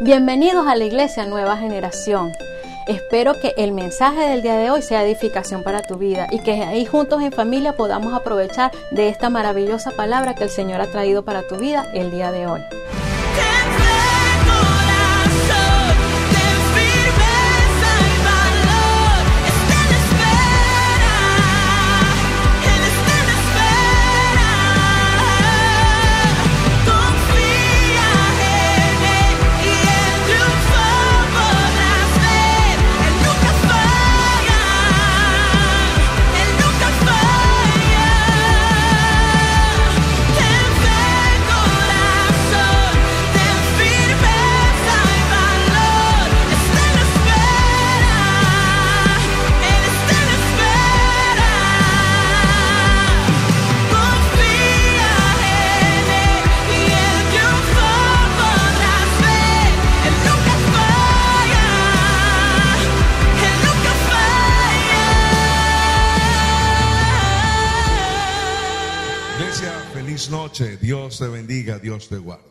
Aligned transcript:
Bienvenidos 0.00 0.66
a 0.66 0.76
la 0.76 0.84
Iglesia 0.84 1.26
Nueva 1.26 1.56
Generación. 1.56 2.32
Espero 2.86 3.38
que 3.40 3.54
el 3.56 3.72
mensaje 3.72 4.28
del 4.28 4.42
día 4.42 4.56
de 4.56 4.70
hoy 4.70 4.82
sea 4.82 5.04
edificación 5.04 5.62
para 5.62 5.82
tu 5.82 5.96
vida 5.96 6.26
y 6.30 6.40
que 6.40 6.52
ahí 6.62 6.84
juntos 6.84 7.22
en 7.22 7.32
familia 7.32 7.76
podamos 7.76 8.12
aprovechar 8.14 8.72
de 8.90 9.08
esta 9.08 9.30
maravillosa 9.30 9.90
palabra 9.92 10.34
que 10.34 10.44
el 10.44 10.50
Señor 10.50 10.80
ha 10.80 10.86
traído 10.86 11.24
para 11.24 11.42
tu 11.46 11.56
vida 11.56 11.86
el 11.94 12.10
día 12.10 12.30
de 12.32 12.46
hoy. 12.46 12.60
Dios 70.62 71.18
te 71.18 71.26
bendiga, 71.26 71.78
Dios 71.78 72.08
te 72.08 72.16
guarde. 72.16 72.44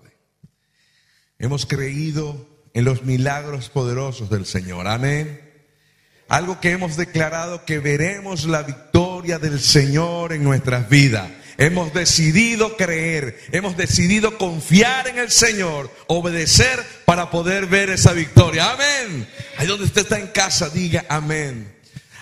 Hemos 1.39 1.65
creído 1.65 2.47
en 2.73 2.83
los 2.83 3.03
milagros 3.03 3.69
poderosos 3.69 4.29
del 4.29 4.45
Señor. 4.45 4.87
Amén. 4.87 5.39
Algo 6.27 6.59
que 6.59 6.71
hemos 6.71 6.97
declarado 6.97 7.63
que 7.65 7.79
veremos 7.79 8.45
la 8.45 8.63
victoria 8.63 9.39
del 9.39 9.59
Señor 9.59 10.33
en 10.33 10.43
nuestras 10.43 10.89
vidas. 10.89 11.29
Hemos 11.57 11.93
decidido 11.93 12.75
creer, 12.75 13.39
hemos 13.51 13.77
decidido 13.77 14.37
confiar 14.37 15.07
en 15.07 15.19
el 15.19 15.29
Señor, 15.29 15.91
obedecer 16.07 16.83
para 17.05 17.29
poder 17.29 17.67
ver 17.67 17.89
esa 17.89 18.11
victoria. 18.11 18.71
Amén. 18.71 19.27
Ahí 19.57 19.67
donde 19.67 19.85
usted 19.85 20.01
está 20.01 20.19
en 20.19 20.27
casa, 20.27 20.69
diga 20.69 21.05
amén. 21.09 21.73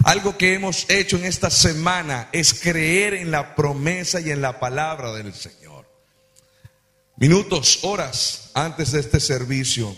Algo 0.03 0.37
que 0.37 0.53
hemos 0.53 0.89
hecho 0.89 1.17
en 1.17 1.25
esta 1.25 1.49
semana 1.49 2.27
es 2.31 2.53
creer 2.53 3.13
en 3.13 3.31
la 3.31 3.55
promesa 3.55 4.19
y 4.19 4.31
en 4.31 4.41
la 4.41 4.59
palabra 4.59 5.13
del 5.13 5.33
Señor. 5.33 5.60
Minutos, 7.21 7.83
horas 7.83 8.49
antes 8.55 8.93
de 8.93 8.99
este 8.99 9.19
servicio, 9.19 9.95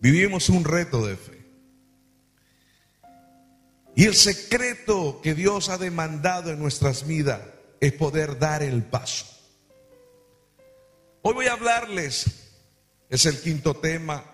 vivimos 0.00 0.48
un 0.48 0.64
reto 0.64 1.06
de 1.06 1.14
fe. 1.14 1.46
Y 3.94 4.06
el 4.06 4.14
secreto 4.14 5.20
que 5.22 5.34
Dios 5.34 5.68
ha 5.68 5.76
demandado 5.76 6.52
en 6.52 6.58
nuestras 6.58 7.06
vidas 7.06 7.42
es 7.82 7.92
poder 7.92 8.38
dar 8.38 8.62
el 8.62 8.82
paso. 8.82 9.26
Hoy 11.20 11.34
voy 11.34 11.46
a 11.48 11.52
hablarles, 11.52 12.54
es 13.10 13.26
el 13.26 13.38
quinto 13.38 13.74
tema, 13.74 14.24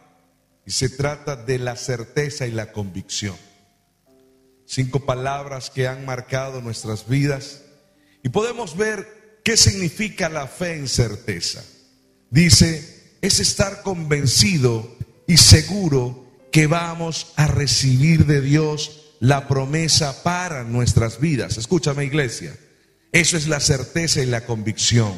y 0.65 0.71
se 0.71 0.89
trata 0.89 1.35
de 1.35 1.59
la 1.59 1.75
certeza 1.75 2.47
y 2.47 2.53
la 2.53 2.71
convicción. 2.71 3.37
Cinco 4.67 5.05
palabras 5.05 5.71
que 5.71 5.89
han 5.89 6.05
marcado 6.05 6.63
nuestras 6.63 7.09
vidas 7.09 7.65
y 8.23 8.29
podemos 8.29 8.77
ver 8.77 9.26
¿Qué 9.47 9.57
significa 9.57 10.29
la 10.29 10.49
fe 10.49 10.75
en 10.75 10.89
certeza? 10.89 11.65
Dice, 12.31 13.15
es 13.23 13.39
estar 13.39 13.83
convencido 13.83 14.97
y 15.29 15.37
seguro 15.37 16.27
que 16.51 16.67
vamos 16.67 17.29
a 17.37 17.47
recibir 17.47 18.27
de 18.27 18.41
Dios 18.41 19.15
la 19.21 19.47
promesa 19.47 20.25
para 20.25 20.65
nuestras 20.65 21.21
vidas. 21.21 21.59
Escúchame 21.59 22.05
iglesia, 22.05 22.57
eso 23.13 23.37
es 23.37 23.47
la 23.47 23.61
certeza 23.61 24.21
y 24.21 24.27
la 24.27 24.45
convicción. 24.45 25.15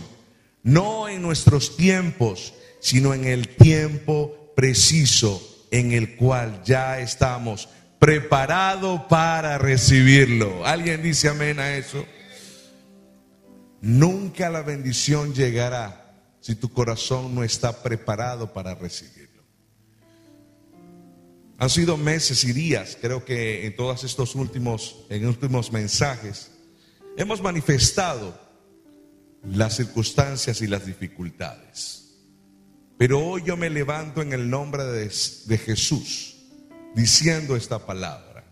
No 0.63 1.09
en 1.09 1.23
nuestros 1.23 1.79
tiempos, 1.79 2.53
sino 2.81 3.15
en 3.15 3.25
el 3.25 3.49
tiempo 3.49 4.53
preciso 4.55 5.67
en 5.71 5.93
el 5.93 6.17
cual 6.17 6.61
ya 6.67 7.01
estamos 7.01 7.71
preparados 7.99 9.05
para 9.09 9.57
recibirlo. 9.57 10.67
¿Alguien 10.67 11.03
dice 11.03 11.31
amén 11.31 11.61
a 11.61 11.79
eso? 11.79 12.05
Nunca 13.81 14.51
la 14.51 14.63
bendición 14.63 15.35
llegará 15.35 16.09
si 16.41 16.55
tu 16.55 16.73
corazón 16.73 17.35
no 17.35 17.45
está 17.45 17.83
preparado 17.83 18.53
para 18.53 18.75
recibirlo. 18.75 19.43
Han 21.59 21.71
sido 21.71 21.97
meses 21.97 22.45
y 22.45 22.53
días, 22.53 22.97
creo 23.01 23.25
que 23.25 23.67
en 23.67 23.75
todos 23.75 24.05
estos 24.05 24.35
últimos, 24.35 25.05
en 25.11 25.27
últimos 25.27 25.73
mensajes, 25.73 26.53
hemos 27.17 27.43
manifestado 27.43 28.39
las 29.45 29.77
circunstancias 29.77 30.61
y 30.63 30.67
las 30.69 30.87
dificultades. 30.87 32.17
Pero 32.97 33.21
hoy 33.21 33.43
yo 33.45 33.57
me 33.57 33.71
levanto 33.71 34.23
en 34.23 34.33
el 34.33 34.49
nombre 34.51 34.85
de, 34.85 35.13
de 35.47 35.59
Jesús 35.59 36.37
diciendo 36.95 37.57
esta 37.57 37.85
palabra. 37.85 38.45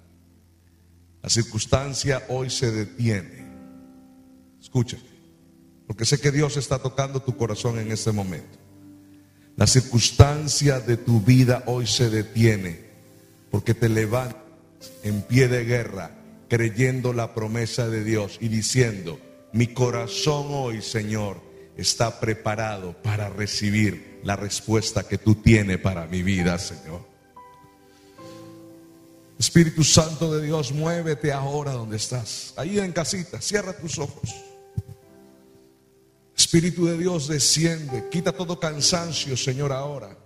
La 1.23 1.29
circunstancia 1.29 2.25
hoy 2.29 2.51
se 2.51 2.71
detiene. 2.71 3.47
Escúchame. 4.61 5.16
Porque 5.87 6.05
sé 6.05 6.21
que 6.21 6.33
Dios 6.33 6.57
está 6.57 6.79
tocando 6.79 7.21
tu 7.21 7.37
corazón 7.37 7.79
en 7.79 7.93
este 7.93 8.13
momento. 8.13 8.59
La 9.57 9.67
circunstancia 9.67 10.81
de 10.81 10.97
tu 10.97 11.21
vida 11.21 11.63
hoy 11.67 11.87
se 11.87 12.11
detiene 12.11 12.87
porque 13.51 13.73
te 13.73 13.89
levantas 13.89 14.43
en 15.03 15.23
pie 15.23 15.49
de 15.49 15.65
guerra 15.65 16.11
creyendo 16.49 17.13
la 17.13 17.35
promesa 17.35 17.89
de 17.89 18.05
Dios 18.05 18.39
y 18.41 18.49
diciendo, 18.49 19.19
mi 19.53 19.69
corazón 19.69 20.49
hoy, 20.51 20.83
Señor, 20.83 21.41
está 21.77 22.21
preparado 22.21 22.95
para 23.03 23.29
recibir 23.29 24.21
la 24.25 24.37
respuesta 24.37 25.05
que 25.09 25.19
tú 25.19 25.37
tienes 25.37 25.79
para 25.79 26.07
mi 26.07 26.23
vida, 26.23 26.59
Señor. 26.59 27.01
Espíritu 29.39 29.85
Santo 29.85 30.35
de 30.35 30.45
Dios, 30.47 30.73
muévete 30.73 31.33
ahora 31.33 31.73
donde 31.73 31.97
estás. 31.97 32.55
Ahí 32.57 32.79
en 32.79 32.93
casita, 32.93 33.41
cierra 33.41 33.77
tus 33.77 33.99
ojos. 33.99 34.35
Espíritu 36.47 36.87
de 36.87 36.97
Dios 36.97 37.27
desciende, 37.27 38.09
quita 38.09 38.31
todo 38.31 38.61
cansancio, 38.61 39.37
Señor, 39.37 39.73
ahora. 39.73 40.17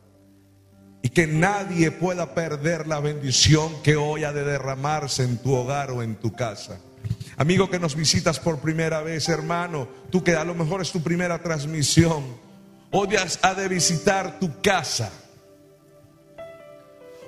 Y 1.00 1.08
que 1.08 1.26
nadie 1.26 1.92
pueda 1.92 2.34
perder 2.34 2.86
la 2.86 3.00
bendición 3.00 3.80
que 3.82 3.96
hoy 3.96 4.24
ha 4.24 4.32
de 4.34 4.44
derramarse 4.44 5.22
en 5.22 5.38
tu 5.38 5.54
hogar 5.54 5.90
o 5.90 6.02
en 6.02 6.16
tu 6.16 6.30
casa. 6.34 6.78
Amigo 7.38 7.70
que 7.70 7.78
nos 7.78 7.96
visitas 7.96 8.38
por 8.38 8.58
primera 8.58 9.00
vez, 9.00 9.30
hermano, 9.30 9.88
tú 10.10 10.22
que 10.22 10.36
a 10.36 10.44
lo 10.44 10.54
mejor 10.54 10.82
es 10.82 10.92
tu 10.92 11.02
primera 11.02 11.42
transmisión, 11.42 12.22
hoy 12.90 13.08
ha 13.40 13.54
de 13.54 13.68
visitar 13.68 14.38
tu 14.38 14.60
casa. 14.60 15.10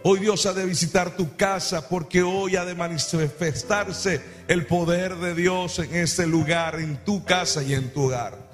Hoy 0.03 0.19
Dios 0.19 0.45
ha 0.45 0.53
de 0.53 0.67
visitar 0.67 1.17
tu 1.17 1.35
casa 1.35 1.89
porque 1.89 2.23
hoy 2.23 2.57
ha 2.57 2.67
de 2.67 2.75
manifestarse 2.75 4.21
el 4.49 4.67
poder 4.67 5.17
de 5.17 5.35
Dios 5.35 5.79
en 5.79 5.95
este 5.97 6.27
lugar, 6.27 6.79
en 6.79 7.03
tu 7.07 7.25
casa 7.25 7.63
y 7.63 7.73
en 7.73 7.91
tu 7.95 8.03
hogar. 8.03 8.52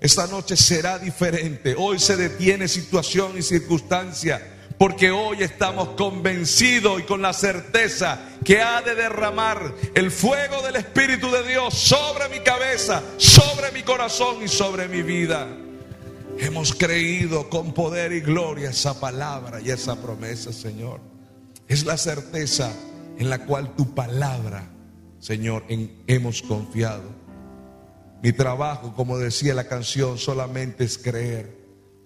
Esta 0.00 0.26
noche 0.26 0.56
será 0.56 0.98
diferente. 0.98 1.74
Hoy 1.76 1.98
se 1.98 2.16
detiene 2.16 2.68
situación 2.68 3.36
y 3.36 3.42
circunstancia. 3.42 4.54
Porque 4.78 5.10
hoy 5.10 5.42
estamos 5.42 5.90
convencidos 5.90 7.00
y 7.00 7.02
con 7.02 7.20
la 7.20 7.32
certeza 7.32 8.20
que 8.44 8.62
ha 8.62 8.80
de 8.80 8.94
derramar 8.94 9.74
el 9.94 10.12
fuego 10.12 10.62
del 10.62 10.76
Espíritu 10.76 11.28
de 11.32 11.42
Dios 11.48 11.74
sobre 11.74 12.28
mi 12.28 12.38
cabeza, 12.40 13.02
sobre 13.16 13.72
mi 13.72 13.82
corazón 13.82 14.36
y 14.44 14.46
sobre 14.46 14.86
mi 14.86 15.02
vida. 15.02 15.48
Hemos 16.38 16.72
creído 16.72 17.50
con 17.50 17.74
poder 17.74 18.12
y 18.12 18.20
gloria 18.20 18.70
esa 18.70 19.00
palabra 19.00 19.60
y 19.60 19.70
esa 19.70 20.00
promesa, 20.00 20.52
Señor. 20.52 21.00
Es 21.66 21.84
la 21.84 21.96
certeza 21.96 22.72
en 23.18 23.28
la 23.28 23.44
cual 23.44 23.74
tu 23.74 23.96
palabra, 23.96 24.70
Señor, 25.18 25.64
hemos 26.06 26.40
confiado. 26.42 27.27
Mi 28.22 28.32
trabajo, 28.32 28.94
como 28.94 29.18
decía 29.18 29.54
la 29.54 29.68
canción, 29.68 30.18
solamente 30.18 30.84
es 30.84 30.98
creer, 30.98 31.56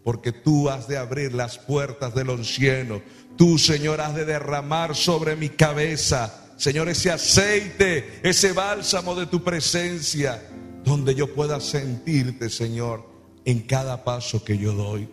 porque 0.04 0.32
tú 0.32 0.68
has 0.68 0.86
de 0.88 0.98
abrir 0.98 1.32
las 1.32 1.58
puertas 1.58 2.14
del 2.14 2.44
cielo. 2.44 3.02
Tú, 3.36 3.58
Señor, 3.58 4.00
has 4.00 4.14
de 4.14 4.26
derramar 4.26 4.94
sobre 4.94 5.36
mi 5.36 5.48
cabeza, 5.48 6.52
Señor, 6.56 6.88
ese 6.88 7.10
aceite, 7.10 8.20
ese 8.22 8.52
bálsamo 8.52 9.14
de 9.14 9.26
tu 9.26 9.42
presencia, 9.42 10.42
donde 10.84 11.14
yo 11.14 11.34
pueda 11.34 11.60
sentirte, 11.60 12.50
Señor, 12.50 13.08
en 13.44 13.60
cada 13.60 14.04
paso 14.04 14.44
que 14.44 14.58
yo 14.58 14.72
doy. 14.72 15.08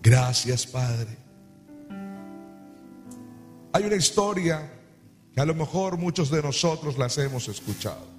Gracias, 0.00 0.66
Padre. 0.66 1.18
Hay 3.72 3.84
una 3.84 3.96
historia 3.96 4.72
que 5.34 5.40
a 5.40 5.44
lo 5.44 5.54
mejor 5.54 5.98
muchos 5.98 6.30
de 6.30 6.40
nosotros 6.40 6.96
las 6.96 7.18
hemos 7.18 7.48
escuchado. 7.48 8.17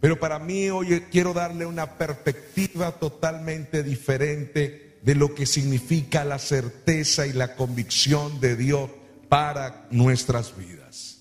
Pero 0.00 0.18
para 0.18 0.38
mí 0.38 0.70
hoy 0.70 1.04
quiero 1.10 1.34
darle 1.34 1.66
una 1.66 1.98
perspectiva 1.98 2.92
totalmente 2.92 3.82
diferente 3.82 4.98
de 5.02 5.14
lo 5.14 5.34
que 5.34 5.46
significa 5.46 6.24
la 6.24 6.38
certeza 6.38 7.26
y 7.26 7.32
la 7.32 7.54
convicción 7.54 8.40
de 8.40 8.56
Dios 8.56 8.90
para 9.28 9.86
nuestras 9.90 10.56
vidas. 10.56 11.18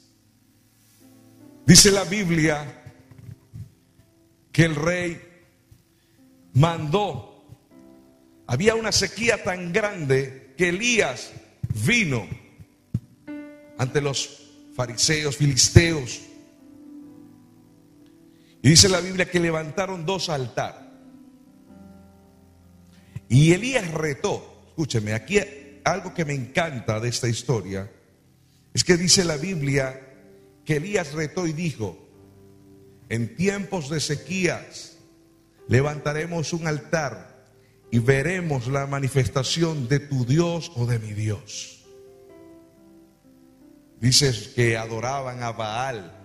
Dice 1.65 1.91
la 1.91 2.03
Biblia 2.05 2.83
que 4.51 4.63
el 4.63 4.75
rey 4.75 5.21
mandó, 6.53 7.45
había 8.47 8.75
una 8.75 8.91
sequía 8.91 9.43
tan 9.43 9.71
grande 9.71 10.53
que 10.57 10.69
Elías 10.69 11.31
vino 11.85 12.27
ante 13.77 14.01
los 14.01 14.51
fariseos, 14.75 15.37
filisteos. 15.37 16.21
Y 18.61 18.69
dice 18.69 18.89
la 18.89 18.99
Biblia 18.99 19.29
que 19.29 19.39
levantaron 19.39 20.05
dos 20.05 20.29
altares. 20.29 20.81
Y 23.29 23.53
Elías 23.53 23.91
retó, 23.91 24.65
escúcheme, 24.69 25.13
aquí 25.13 25.39
algo 25.83 26.13
que 26.13 26.25
me 26.25 26.33
encanta 26.33 26.99
de 26.99 27.09
esta 27.09 27.29
historia, 27.29 27.89
es 28.73 28.83
que 28.83 28.97
dice 28.97 29.23
la 29.23 29.37
Biblia 29.37 29.99
que 30.65 30.77
Elías 30.77 31.13
retó 31.13 31.47
y 31.47 31.53
dijo, 31.53 31.97
en 33.07 33.35
tiempos 33.35 33.89
de 33.89 33.99
sequías 33.99 34.97
levantaremos 35.67 36.53
un 36.53 36.67
altar 36.67 37.45
y 37.91 37.99
veremos 37.99 38.67
la 38.67 38.85
manifestación 38.85 39.87
de 39.87 39.99
tu 39.99 40.25
Dios 40.25 40.71
o 40.75 40.85
de 40.85 40.99
mi 40.99 41.13
Dios. 41.13 41.85
Dices 43.99 44.49
que 44.55 44.77
adoraban 44.77 45.43
a 45.43 45.51
Baal, 45.51 46.15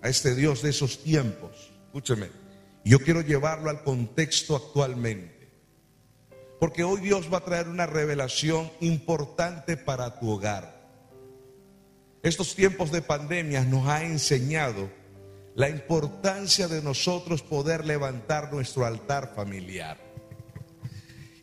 a 0.00 0.08
este 0.08 0.34
Dios 0.34 0.62
de 0.62 0.70
esos 0.70 1.02
tiempos. 1.02 1.67
Escúcheme, 1.88 2.28
yo 2.84 3.00
quiero 3.00 3.20
llevarlo 3.20 3.70
al 3.70 3.82
contexto 3.82 4.56
actualmente. 4.56 5.48
Porque 6.60 6.84
hoy 6.84 7.00
Dios 7.00 7.32
va 7.32 7.38
a 7.38 7.44
traer 7.44 7.68
una 7.68 7.86
revelación 7.86 8.70
importante 8.80 9.76
para 9.76 10.18
tu 10.18 10.30
hogar. 10.30 10.78
Estos 12.22 12.54
tiempos 12.54 12.90
de 12.90 13.02
pandemia 13.02 13.64
nos 13.64 13.88
ha 13.88 14.04
enseñado 14.04 14.90
la 15.54 15.68
importancia 15.68 16.68
de 16.68 16.82
nosotros 16.82 17.42
poder 17.42 17.84
levantar 17.84 18.52
nuestro 18.52 18.86
altar 18.86 19.32
familiar. 19.34 19.98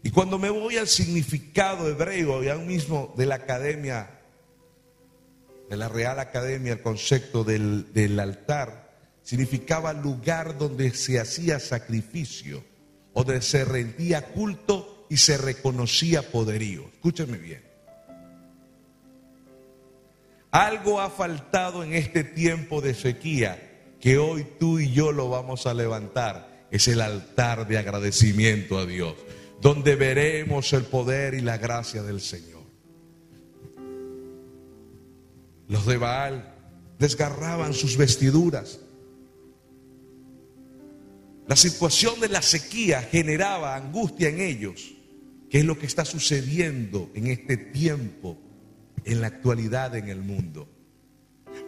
Y 0.04 0.12
cuando 0.12 0.38
me 0.38 0.50
voy 0.50 0.78
al 0.78 0.88
significado 0.88 1.88
hebreo 1.90 2.44
y 2.44 2.50
aún 2.50 2.68
mismo 2.68 3.14
de 3.18 3.26
la 3.26 3.36
academia 3.36 4.16
de 5.70 5.78
la 5.78 5.90
Real 5.90 6.20
Academia 6.20 6.74
el 6.74 6.82
concepto 6.82 7.44
del, 7.44 8.20
altar 8.20 8.85
significaba 9.26 9.92
lugar 9.92 10.58
donde 10.58 10.92
se 10.92 11.20
hacía 11.20 11.60
sacrificio, 11.60 12.64
donde 13.14 13.42
se 13.42 13.66
rendía 13.66 14.28
culto 14.28 15.08
y 15.10 15.18
se 15.18 15.38
reconocía 15.38 16.22
poderío. 16.32 16.86
Escúchame 16.94 17.38
bien. 17.40 17.64
Algo 20.52 21.02
ha 21.02 21.10
faltado 21.10 21.84
en 21.84 21.94
este 21.94 22.24
tiempo 22.24 22.80
de 22.82 22.94
sequía 22.94 23.98
que 24.00 24.20
hoy 24.20 24.46
tú 24.60 24.80
y 24.80 24.94
yo 24.94 25.12
lo 25.12 25.28
vamos 25.28 25.66
a 25.66 25.74
levantar. 25.74 26.68
Es 26.70 26.88
el 26.88 27.02
altar 27.02 27.68
de 27.68 27.80
agradecimiento 27.80 28.78
a 28.78 28.86
Dios, 28.86 29.16
donde 29.60 29.96
veremos 29.96 30.72
el 30.74 30.84
poder 30.84 31.34
y 31.34 31.42
la 31.42 31.58
gracia 31.58 32.04
del 32.04 32.22
Señor. 32.22 32.64
Los 35.68 35.86
de 35.88 35.98
Baal 35.98 36.54
desgarraban 37.00 37.74
sus 37.74 37.98
vestiduras. 37.98 38.80
La 41.48 41.56
situación 41.56 42.20
de 42.20 42.30
la 42.30 42.42
sequía 42.42 43.02
generaba 43.02 43.76
angustia 43.76 44.30
en 44.30 44.42
ellos, 44.42 44.94
que 45.50 45.60
es 45.60 45.66
lo 45.66 45.78
que 45.78 45.86
está 45.86 46.04
sucediendo 46.04 47.12
en 47.14 47.28
este 47.28 47.58
tiempo, 47.58 48.38
en 49.04 49.22
la 49.22 49.28
actualidad 49.28 49.96
en 49.96 50.10
el 50.10 50.22
mundo. 50.22 50.68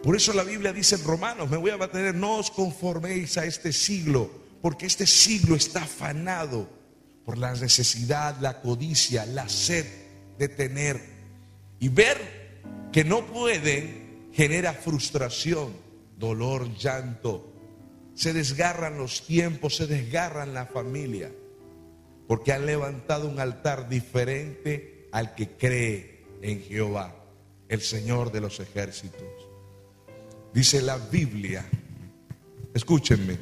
Por 0.02 0.16
eso 0.16 0.32
la 0.32 0.42
Biblia 0.42 0.72
dice 0.72 0.96
en 0.96 1.04
Romanos, 1.04 1.48
me 1.48 1.56
voy 1.56 1.70
a 1.70 1.76
mantener, 1.76 2.14
no 2.14 2.38
os 2.38 2.50
conforméis 2.50 3.38
a 3.38 3.44
este 3.44 3.72
siglo, 3.72 4.30
porque 4.60 4.86
este 4.86 5.06
siglo 5.06 5.54
está 5.54 5.84
afanado 5.84 6.68
por 7.24 7.38
la 7.38 7.54
necesidad, 7.54 8.36
la 8.40 8.60
codicia, 8.60 9.26
la 9.26 9.48
sed 9.48 9.86
de 10.38 10.48
tener 10.48 11.00
y 11.78 11.88
ver 11.88 12.62
que 12.92 13.04
no 13.04 13.26
pueden 13.26 14.28
genera 14.32 14.72
frustración, 14.72 15.72
dolor, 16.16 16.74
llanto. 16.76 17.52
Se 18.18 18.32
desgarran 18.32 18.98
los 18.98 19.24
tiempos, 19.24 19.76
se 19.76 19.86
desgarran 19.86 20.52
la 20.52 20.66
familia, 20.66 21.30
porque 22.26 22.52
han 22.52 22.66
levantado 22.66 23.28
un 23.28 23.38
altar 23.38 23.88
diferente 23.88 25.08
al 25.12 25.36
que 25.36 25.50
cree 25.50 26.24
en 26.42 26.60
Jehová, 26.60 27.14
el 27.68 27.80
Señor 27.80 28.32
de 28.32 28.40
los 28.40 28.58
ejércitos. 28.58 29.22
Dice 30.52 30.82
la 30.82 30.96
Biblia, 30.98 31.64
escúchenme, 32.74 33.38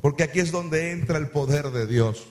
porque 0.00 0.22
aquí 0.22 0.38
es 0.38 0.52
donde 0.52 0.92
entra 0.92 1.18
el 1.18 1.26
poder 1.26 1.72
de 1.72 1.88
Dios. 1.88 2.28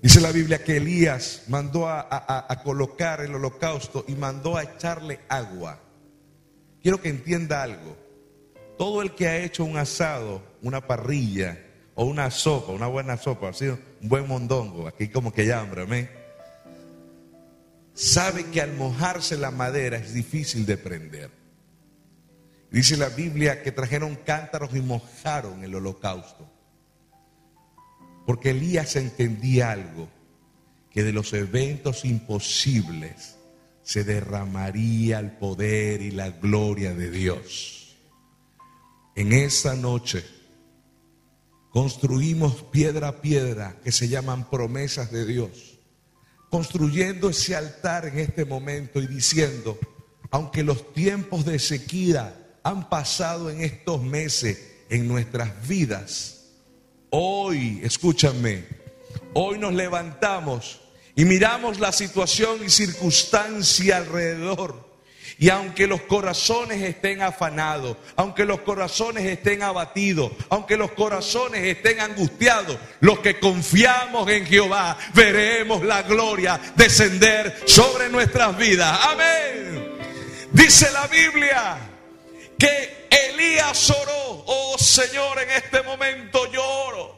Dice 0.00 0.20
la 0.20 0.30
Biblia 0.30 0.62
que 0.62 0.76
Elías 0.76 1.46
mandó 1.48 1.88
a, 1.88 2.62
colocar 2.62 3.22
el 3.22 3.34
holocausto 3.34 4.04
y 4.06 4.12
mandó 4.12 4.56
a 4.56 4.62
echarle 4.62 5.18
agua. 5.28 5.80
Quiero 6.80 7.02
que 7.02 7.08
entienda 7.08 7.60
algo. 7.64 8.07
Todo 8.78 9.02
el 9.02 9.14
que 9.14 9.26
ha 9.26 9.36
hecho 9.38 9.64
un 9.64 9.76
asado, 9.76 10.40
una 10.62 10.86
parrilla 10.86 11.58
o 11.96 12.04
una 12.04 12.30
sopa, 12.30 12.72
una 12.72 12.86
buena 12.86 13.16
sopa, 13.16 13.48
así 13.48 13.66
un 13.66 13.80
buen 14.02 14.28
mondongo, 14.28 14.86
aquí 14.86 15.08
como 15.08 15.32
que 15.32 15.44
ya 15.44 15.60
hambre, 15.60 16.08
sabe 17.92 18.46
que 18.46 18.60
al 18.60 18.74
mojarse 18.74 19.36
la 19.36 19.50
madera 19.50 19.98
es 19.98 20.14
difícil 20.14 20.64
de 20.64 20.78
prender. 20.78 21.30
Dice 22.70 22.96
la 22.96 23.08
Biblia 23.08 23.62
que 23.62 23.72
trajeron 23.72 24.14
cántaros 24.24 24.74
y 24.76 24.80
mojaron 24.80 25.64
el 25.64 25.74
holocausto. 25.74 26.48
Porque 28.26 28.50
Elías 28.50 28.94
entendía 28.94 29.72
algo, 29.72 30.08
que 30.90 31.02
de 31.02 31.12
los 31.12 31.32
eventos 31.32 32.04
imposibles 32.04 33.38
se 33.82 34.04
derramaría 34.04 35.18
el 35.18 35.32
poder 35.32 36.02
y 36.02 36.10
la 36.10 36.30
gloria 36.30 36.94
de 36.94 37.10
Dios. 37.10 37.77
En 39.18 39.32
esa 39.32 39.74
noche 39.74 40.24
construimos 41.70 42.62
piedra 42.70 43.08
a 43.08 43.20
piedra 43.20 43.76
que 43.82 43.90
se 43.90 44.06
llaman 44.06 44.48
promesas 44.48 45.10
de 45.10 45.26
Dios, 45.26 45.80
construyendo 46.50 47.28
ese 47.28 47.56
altar 47.56 48.06
en 48.06 48.20
este 48.20 48.44
momento 48.44 49.02
y 49.02 49.08
diciendo, 49.08 49.76
aunque 50.30 50.62
los 50.62 50.92
tiempos 50.92 51.44
de 51.44 51.58
sequía 51.58 52.60
han 52.62 52.88
pasado 52.88 53.50
en 53.50 53.62
estos 53.62 54.00
meses 54.00 54.56
en 54.88 55.08
nuestras 55.08 55.66
vidas, 55.66 56.36
Hoy, 57.10 57.80
escúchame, 57.82 58.66
hoy 59.34 59.58
nos 59.58 59.72
levantamos 59.72 60.78
y 61.16 61.24
miramos 61.24 61.80
la 61.80 61.90
situación 61.90 62.62
y 62.64 62.68
circunstancia 62.68 63.96
alrededor. 63.96 64.87
Y 65.40 65.50
aunque 65.50 65.86
los 65.86 66.02
corazones 66.02 66.82
estén 66.82 67.22
afanados, 67.22 67.96
aunque 68.16 68.44
los 68.44 68.60
corazones 68.62 69.24
estén 69.24 69.62
abatidos, 69.62 70.32
aunque 70.48 70.76
los 70.76 70.90
corazones 70.92 71.62
estén 71.64 72.00
angustiados, 72.00 72.76
los 72.98 73.20
que 73.20 73.38
confiamos 73.38 74.28
en 74.28 74.44
Jehová 74.44 74.98
veremos 75.14 75.84
la 75.84 76.02
gloria 76.02 76.60
descender 76.74 77.62
sobre 77.66 78.08
nuestras 78.08 78.56
vidas. 78.58 78.98
Amén. 79.00 79.96
Dice 80.50 80.90
la 80.90 81.06
Biblia 81.06 81.78
que 82.58 83.06
Elías 83.08 83.90
oró, 83.90 84.42
oh 84.44 84.76
Señor, 84.76 85.40
en 85.40 85.50
este 85.50 85.82
momento 85.82 86.50
lloro. 86.50 87.16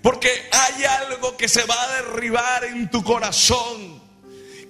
Porque 0.00 0.30
hay 0.52 0.84
algo 0.84 1.36
que 1.36 1.48
se 1.48 1.64
va 1.64 1.82
a 1.82 2.02
derribar 2.02 2.64
en 2.66 2.88
tu 2.88 3.02
corazón 3.02 3.99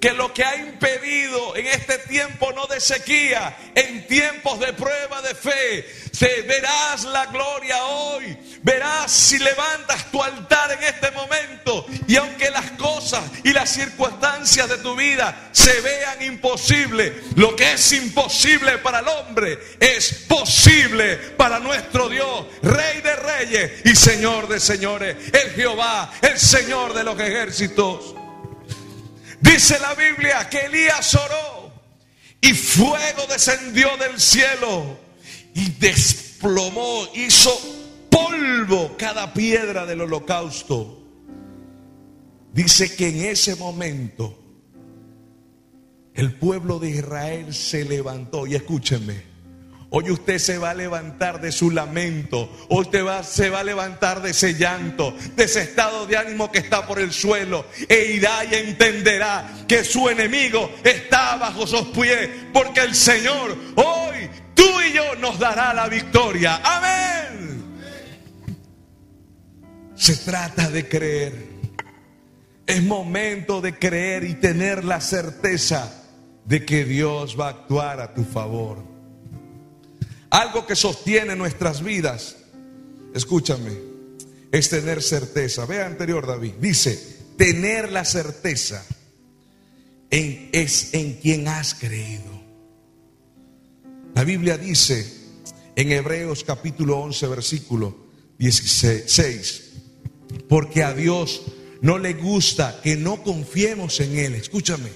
que 0.00 0.12
lo 0.12 0.32
que 0.32 0.42
ha 0.42 0.56
impedido 0.56 1.54
en 1.56 1.66
este 1.66 1.98
tiempo 1.98 2.52
no 2.52 2.66
de 2.66 2.80
sequía, 2.80 3.56
en 3.74 4.06
tiempos 4.06 4.58
de 4.58 4.72
prueba 4.72 5.20
de 5.20 5.34
fe, 5.34 5.86
se 6.10 6.42
verás 6.42 7.04
la 7.04 7.26
gloria 7.26 7.84
hoy, 7.84 8.36
verás 8.62 9.12
si 9.12 9.38
levantas 9.38 10.10
tu 10.10 10.22
altar 10.22 10.72
en 10.72 10.82
este 10.84 11.10
momento 11.10 11.86
y 12.08 12.16
aunque 12.16 12.50
las 12.50 12.70
cosas 12.72 13.22
y 13.44 13.52
las 13.52 13.70
circunstancias 13.70 14.68
de 14.70 14.78
tu 14.78 14.96
vida 14.96 15.50
se 15.52 15.80
vean 15.82 16.22
imposibles, 16.22 17.12
lo 17.36 17.54
que 17.54 17.72
es 17.72 17.92
imposible 17.92 18.78
para 18.78 19.00
el 19.00 19.08
hombre 19.08 19.58
es 19.78 20.24
posible 20.26 21.16
para 21.36 21.58
nuestro 21.58 22.08
Dios, 22.08 22.46
Rey 22.62 23.02
de 23.02 23.16
reyes 23.16 23.72
y 23.84 23.94
Señor 23.94 24.48
de 24.48 24.60
señores, 24.60 25.16
el 25.32 25.50
Jehová, 25.52 26.10
el 26.22 26.38
Señor 26.38 26.94
de 26.94 27.04
los 27.04 27.20
ejércitos. 27.20 28.19
Dice 29.40 29.78
la 29.80 29.94
Biblia 29.94 30.48
que 30.48 30.66
Elías 30.66 31.14
oró 31.14 31.72
y 32.40 32.52
fuego 32.52 33.26
descendió 33.28 33.96
del 33.96 34.18
cielo 34.20 34.98
y 35.54 35.70
desplomó, 35.72 37.06
hizo 37.14 37.50
polvo 38.10 38.96
cada 38.98 39.32
piedra 39.32 39.86
del 39.86 40.02
holocausto. 40.02 40.98
Dice 42.52 42.94
que 42.96 43.08
en 43.08 43.24
ese 43.26 43.56
momento 43.56 44.36
el 46.14 46.34
pueblo 46.34 46.78
de 46.78 46.90
Israel 46.90 47.54
se 47.54 47.84
levantó 47.84 48.46
y 48.46 48.54
escúchenme. 48.54 49.29
Hoy 49.92 50.08
usted 50.12 50.38
se 50.38 50.56
va 50.56 50.70
a 50.70 50.74
levantar 50.74 51.40
de 51.40 51.50
su 51.50 51.72
lamento. 51.72 52.48
Hoy 52.68 52.86
va, 53.02 53.24
se 53.24 53.50
va 53.50 53.60
a 53.60 53.64
levantar 53.64 54.22
de 54.22 54.30
ese 54.30 54.54
llanto, 54.54 55.16
de 55.34 55.44
ese 55.44 55.62
estado 55.62 56.06
de 56.06 56.16
ánimo 56.16 56.52
que 56.52 56.60
está 56.60 56.86
por 56.86 57.00
el 57.00 57.12
suelo. 57.12 57.66
E 57.88 58.12
irá 58.14 58.44
y 58.44 58.54
entenderá 58.54 59.50
que 59.66 59.82
su 59.82 60.08
enemigo 60.08 60.70
está 60.84 61.36
bajo 61.36 61.66
sus 61.66 61.88
pies. 61.88 62.30
Porque 62.52 62.82
el 62.82 62.94
Señor 62.94 63.56
hoy, 63.74 64.30
tú 64.54 64.68
y 64.88 64.92
yo, 64.92 65.16
nos 65.16 65.40
dará 65.40 65.74
la 65.74 65.88
victoria. 65.88 66.60
Amén. 66.62 67.64
Se 69.96 70.14
trata 70.18 70.70
de 70.70 70.88
creer. 70.88 71.50
Es 72.64 72.80
momento 72.80 73.60
de 73.60 73.76
creer 73.76 74.22
y 74.22 74.34
tener 74.34 74.84
la 74.84 75.00
certeza 75.00 75.92
de 76.44 76.64
que 76.64 76.84
Dios 76.84 77.36
va 77.38 77.46
a 77.46 77.50
actuar 77.50 77.98
a 77.98 78.14
tu 78.14 78.22
favor. 78.22 78.89
Algo 80.30 80.66
que 80.66 80.76
sostiene 80.76 81.34
nuestras 81.34 81.82
vidas, 81.82 82.36
escúchame, 83.14 83.72
es 84.52 84.68
tener 84.68 85.02
certeza. 85.02 85.66
Vea 85.66 85.86
anterior 85.86 86.26
David, 86.26 86.54
dice, 86.60 87.18
tener 87.36 87.90
la 87.90 88.04
certeza 88.04 88.84
es 90.10 90.94
en 90.94 91.14
quien 91.14 91.48
has 91.48 91.74
creído. 91.74 92.40
La 94.14 94.24
Biblia 94.24 94.58
dice 94.58 95.20
en 95.76 95.92
Hebreos 95.92 96.44
capítulo 96.44 96.98
11, 96.98 97.26
versículo 97.28 97.96
16, 98.38 99.72
porque 100.48 100.82
a 100.82 100.92
Dios 100.94 101.42
no 101.80 101.98
le 101.98 102.14
gusta 102.14 102.80
que 102.82 102.96
no 102.96 103.22
confiemos 103.22 104.00
en 104.00 104.18
Él. 104.18 104.34
Escúchame, 104.34 104.90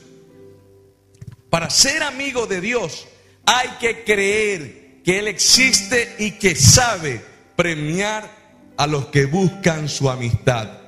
para 1.48 1.70
ser 1.70 2.02
amigo 2.02 2.46
de 2.46 2.60
Dios 2.60 3.06
hay 3.46 3.68
que 3.80 4.04
creer 4.04 4.83
que 5.04 5.18
Él 5.18 5.28
existe 5.28 6.16
y 6.18 6.32
que 6.32 6.56
sabe 6.56 7.20
premiar 7.54 8.28
a 8.76 8.86
los 8.86 9.06
que 9.06 9.26
buscan 9.26 9.88
su 9.88 10.08
amistad. 10.08 10.78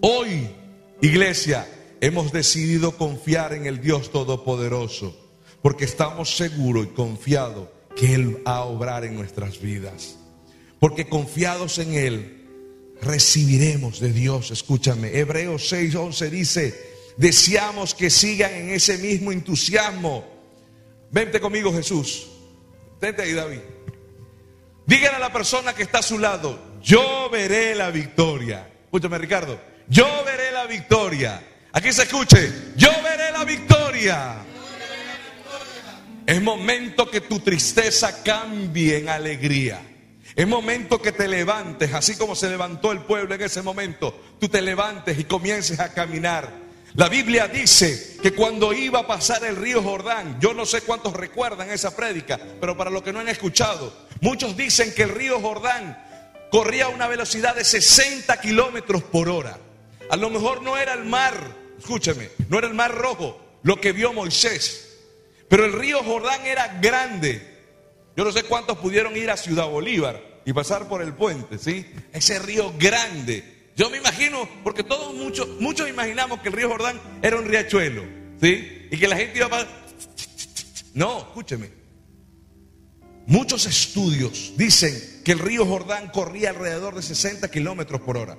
Hoy, 0.00 0.48
iglesia, 1.02 1.68
hemos 2.00 2.32
decidido 2.32 2.96
confiar 2.96 3.52
en 3.54 3.66
el 3.66 3.80
Dios 3.80 4.12
Todopoderoso, 4.12 5.16
porque 5.62 5.84
estamos 5.84 6.36
seguros 6.36 6.86
y 6.86 6.94
confiados 6.94 7.68
que 7.96 8.14
Él 8.14 8.46
va 8.46 8.58
a 8.58 8.64
obrar 8.64 9.04
en 9.04 9.16
nuestras 9.16 9.60
vidas. 9.60 10.16
Porque 10.78 11.08
confiados 11.08 11.78
en 11.78 11.94
Él, 11.94 12.46
recibiremos 13.02 13.98
de 13.98 14.12
Dios. 14.12 14.52
Escúchame, 14.52 15.18
Hebreos 15.18 15.72
6:11 15.72 16.30
dice, 16.30 16.92
deseamos 17.16 17.94
que 17.94 18.10
sigan 18.10 18.54
en 18.54 18.70
ese 18.70 18.96
mismo 18.98 19.32
entusiasmo. 19.32 20.24
Vente 21.10 21.40
conmigo, 21.40 21.72
Jesús. 21.72 22.28
Vente 23.00 23.22
ahí, 23.22 23.32
David. 23.32 23.60
Dígale 24.86 25.16
a 25.16 25.18
la 25.18 25.32
persona 25.32 25.74
que 25.74 25.82
está 25.82 25.98
a 25.98 26.02
su 26.02 26.18
lado, 26.18 26.78
yo 26.80 27.28
veré 27.30 27.74
la 27.74 27.90
victoria. 27.90 28.68
Escúchame, 28.84 29.18
Ricardo. 29.18 29.60
Yo 29.88 30.06
veré 30.24 30.52
la 30.52 30.66
victoria. 30.66 31.42
Aquí 31.72 31.92
se 31.92 32.04
escuche, 32.04 32.52
yo 32.76 32.90
veré 33.02 33.32
la 33.32 33.44
victoria. 33.44 34.36
Es 36.24 36.42
momento 36.42 37.10
que 37.10 37.20
tu 37.20 37.40
tristeza 37.40 38.22
cambie 38.22 38.98
en 38.98 39.08
alegría. 39.08 39.80
Es 40.34 40.46
momento 40.46 41.00
que 41.00 41.12
te 41.12 41.28
levantes, 41.28 41.94
así 41.94 42.16
como 42.16 42.34
se 42.34 42.48
levantó 42.48 42.92
el 42.92 43.00
pueblo 43.00 43.34
en 43.34 43.42
ese 43.42 43.62
momento. 43.62 44.18
Tú 44.38 44.48
te 44.48 44.60
levantes 44.60 45.18
y 45.18 45.24
comiences 45.24 45.80
a 45.80 45.92
caminar 45.92 46.65
la 46.96 47.10
Biblia 47.10 47.46
dice 47.46 48.16
que 48.22 48.32
cuando 48.32 48.72
iba 48.72 49.00
a 49.00 49.06
pasar 49.06 49.44
el 49.44 49.56
río 49.56 49.82
Jordán, 49.82 50.38
yo 50.40 50.54
no 50.54 50.64
sé 50.64 50.80
cuántos 50.80 51.12
recuerdan 51.12 51.70
esa 51.70 51.94
prédica, 51.94 52.40
pero 52.58 52.74
para 52.74 52.90
los 52.90 53.02
que 53.02 53.12
no 53.12 53.20
han 53.20 53.28
escuchado, 53.28 53.92
muchos 54.22 54.56
dicen 54.56 54.94
que 54.94 55.02
el 55.02 55.10
río 55.10 55.38
Jordán 55.40 56.02
corría 56.50 56.86
a 56.86 56.88
una 56.88 57.06
velocidad 57.06 57.54
de 57.54 57.64
60 57.64 58.40
kilómetros 58.40 59.02
por 59.02 59.28
hora. 59.28 59.58
A 60.08 60.16
lo 60.16 60.30
mejor 60.30 60.62
no 60.62 60.78
era 60.78 60.94
el 60.94 61.04
mar, 61.04 61.34
escúcheme, 61.78 62.30
no 62.48 62.58
era 62.58 62.66
el 62.66 62.74
mar 62.74 62.94
rojo 62.94 63.40
lo 63.62 63.78
que 63.78 63.92
vio 63.92 64.14
Moisés, 64.14 64.96
pero 65.48 65.66
el 65.66 65.74
río 65.74 66.02
Jordán 66.02 66.46
era 66.46 66.78
grande. 66.80 67.56
Yo 68.16 68.24
no 68.24 68.32
sé 68.32 68.44
cuántos 68.44 68.78
pudieron 68.78 69.14
ir 69.18 69.30
a 69.30 69.36
Ciudad 69.36 69.68
Bolívar 69.68 70.22
y 70.46 70.52
pasar 70.54 70.88
por 70.88 71.02
el 71.02 71.12
puente, 71.12 71.58
¿sí? 71.58 71.84
Ese 72.14 72.38
río 72.38 72.72
grande 72.78 73.55
yo 73.76 73.90
me 73.90 73.98
imagino, 73.98 74.48
porque 74.64 74.82
todos 74.82 75.14
muchos, 75.14 75.46
muchos 75.60 75.88
imaginamos 75.88 76.40
que 76.40 76.48
el 76.48 76.54
río 76.54 76.70
Jordán 76.70 76.98
era 77.22 77.38
un 77.38 77.44
riachuelo, 77.44 78.02
¿sí? 78.40 78.88
Y 78.90 78.96
que 78.96 79.06
la 79.06 79.16
gente 79.16 79.38
iba 79.38 79.46
a... 79.46 79.66
No, 80.94 81.18
escúcheme. 81.18 81.70
Muchos 83.26 83.66
estudios 83.66 84.54
dicen 84.56 84.94
que 85.24 85.32
el 85.32 85.40
río 85.40 85.66
Jordán 85.66 86.08
corría 86.08 86.50
alrededor 86.50 86.94
de 86.94 87.02
60 87.02 87.50
kilómetros 87.50 88.00
por 88.00 88.16
hora. 88.16 88.38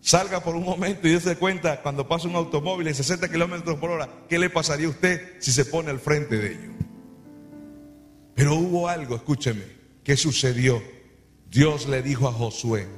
Salga 0.00 0.42
por 0.42 0.56
un 0.56 0.64
momento 0.64 1.06
y 1.06 1.20
se 1.20 1.36
cuenta 1.36 1.80
cuando 1.80 2.08
pasa 2.08 2.26
un 2.26 2.34
automóvil 2.34 2.88
en 2.88 2.96
60 2.96 3.30
kilómetros 3.30 3.78
por 3.78 3.90
hora, 3.90 4.08
¿qué 4.28 4.40
le 4.40 4.50
pasaría 4.50 4.88
a 4.88 4.90
usted 4.90 5.36
si 5.38 5.52
se 5.52 5.66
pone 5.66 5.90
al 5.90 6.00
frente 6.00 6.36
de 6.36 6.52
ello? 6.52 6.72
Pero 8.34 8.56
hubo 8.56 8.88
algo, 8.88 9.14
escúcheme, 9.14 9.62
que 10.02 10.16
sucedió. 10.16 10.82
Dios 11.48 11.86
le 11.86 12.02
dijo 12.02 12.26
a 12.26 12.32
Josué, 12.32 12.88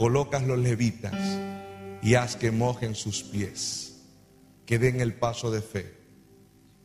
colocas 0.00 0.42
los 0.44 0.58
levitas 0.58 1.12
y 2.00 2.14
haz 2.14 2.34
que 2.34 2.50
mojen 2.50 2.94
sus 2.94 3.22
pies, 3.22 3.98
que 4.64 4.78
den 4.78 4.98
el 4.98 5.12
paso 5.12 5.50
de 5.50 5.60
fe 5.60 5.94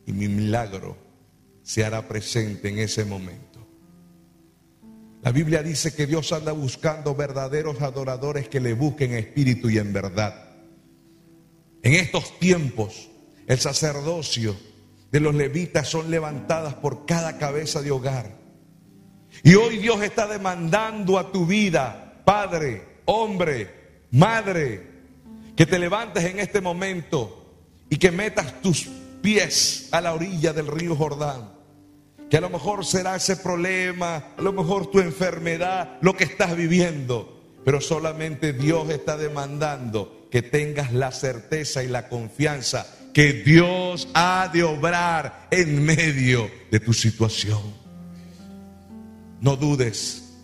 y 0.04 0.12
mi 0.12 0.28
milagro 0.28 0.98
se 1.62 1.82
hará 1.82 2.06
presente 2.08 2.68
en 2.68 2.78
ese 2.78 3.06
momento. 3.06 3.66
La 5.22 5.32
Biblia 5.32 5.62
dice 5.62 5.94
que 5.94 6.06
Dios 6.06 6.30
anda 6.30 6.52
buscando 6.52 7.14
verdaderos 7.14 7.80
adoradores 7.80 8.50
que 8.50 8.60
le 8.60 8.74
busquen 8.74 9.14
espíritu 9.14 9.70
y 9.70 9.78
en 9.78 9.94
verdad. 9.94 10.50
En 11.82 11.94
estos 11.94 12.38
tiempos, 12.38 13.08
el 13.46 13.58
sacerdocio 13.58 14.54
de 15.10 15.20
los 15.20 15.34
levitas 15.34 15.88
son 15.88 16.10
levantadas 16.10 16.74
por 16.74 17.06
cada 17.06 17.38
cabeza 17.38 17.80
de 17.80 17.92
hogar. 17.92 18.36
Y 19.42 19.54
hoy 19.54 19.78
Dios 19.78 20.02
está 20.02 20.26
demandando 20.26 21.18
a 21.18 21.32
tu 21.32 21.46
vida, 21.46 22.20
Padre, 22.26 22.95
hombre, 23.06 23.70
madre, 24.10 24.82
que 25.56 25.66
te 25.66 25.78
levantes 25.78 26.24
en 26.24 26.38
este 26.38 26.60
momento 26.60 27.46
y 27.88 27.96
que 27.96 28.10
metas 28.10 28.60
tus 28.60 28.88
pies 29.22 29.88
a 29.92 30.00
la 30.00 30.14
orilla 30.14 30.52
del 30.52 30.66
río 30.66 30.94
Jordán. 30.94 31.56
Que 32.28 32.36
a 32.36 32.40
lo 32.40 32.50
mejor 32.50 32.84
será 32.84 33.16
ese 33.16 33.36
problema, 33.36 34.34
a 34.36 34.42
lo 34.42 34.52
mejor 34.52 34.90
tu 34.90 35.00
enfermedad, 35.00 35.96
lo 36.00 36.16
que 36.16 36.24
estás 36.24 36.56
viviendo. 36.56 37.40
Pero 37.64 37.80
solamente 37.80 38.52
Dios 38.52 38.90
está 38.90 39.16
demandando 39.16 40.28
que 40.30 40.42
tengas 40.42 40.92
la 40.92 41.12
certeza 41.12 41.82
y 41.82 41.88
la 41.88 42.08
confianza 42.08 42.86
que 43.16 43.32
Dios 43.32 44.08
ha 44.12 44.50
de 44.52 44.62
obrar 44.62 45.48
en 45.50 45.82
medio 45.82 46.50
de 46.70 46.80
tu 46.80 46.92
situación. 46.92 47.62
No 49.40 49.56
dudes. 49.56 50.34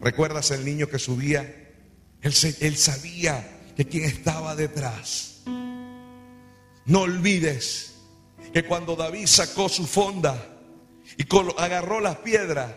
¿Recuerdas 0.00 0.52
el 0.52 0.64
niño 0.64 0.88
que 0.88 1.00
subía 1.00 1.67
él, 2.22 2.76
sabía 2.76 3.72
que 3.76 3.86
quien 3.86 4.04
estaba 4.04 4.56
detrás. 4.56 5.42
No 6.84 7.00
olvides 7.00 7.94
que 8.52 8.64
cuando 8.64 8.96
David 8.96 9.26
sacó 9.26 9.68
su 9.68 9.86
fonda 9.86 10.58
y 11.16 11.24
agarró 11.58 12.00
las 12.00 12.16
piedras, 12.16 12.72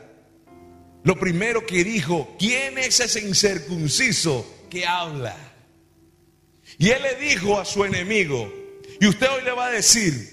lo 1.03 1.19
primero 1.19 1.65
que 1.65 1.83
dijo, 1.83 2.35
¿quién 2.37 2.77
es 2.77 2.99
ese 2.99 3.21
incircunciso 3.21 4.65
que 4.69 4.85
habla? 4.85 5.35
Y 6.77 6.89
él 6.89 7.01
le 7.01 7.15
dijo 7.15 7.59
a 7.59 7.65
su 7.65 7.83
enemigo, 7.83 8.51
y 8.99 9.07
usted 9.07 9.27
hoy 9.29 9.43
le 9.43 9.51
va 9.51 9.67
a 9.67 9.71
decir, 9.71 10.30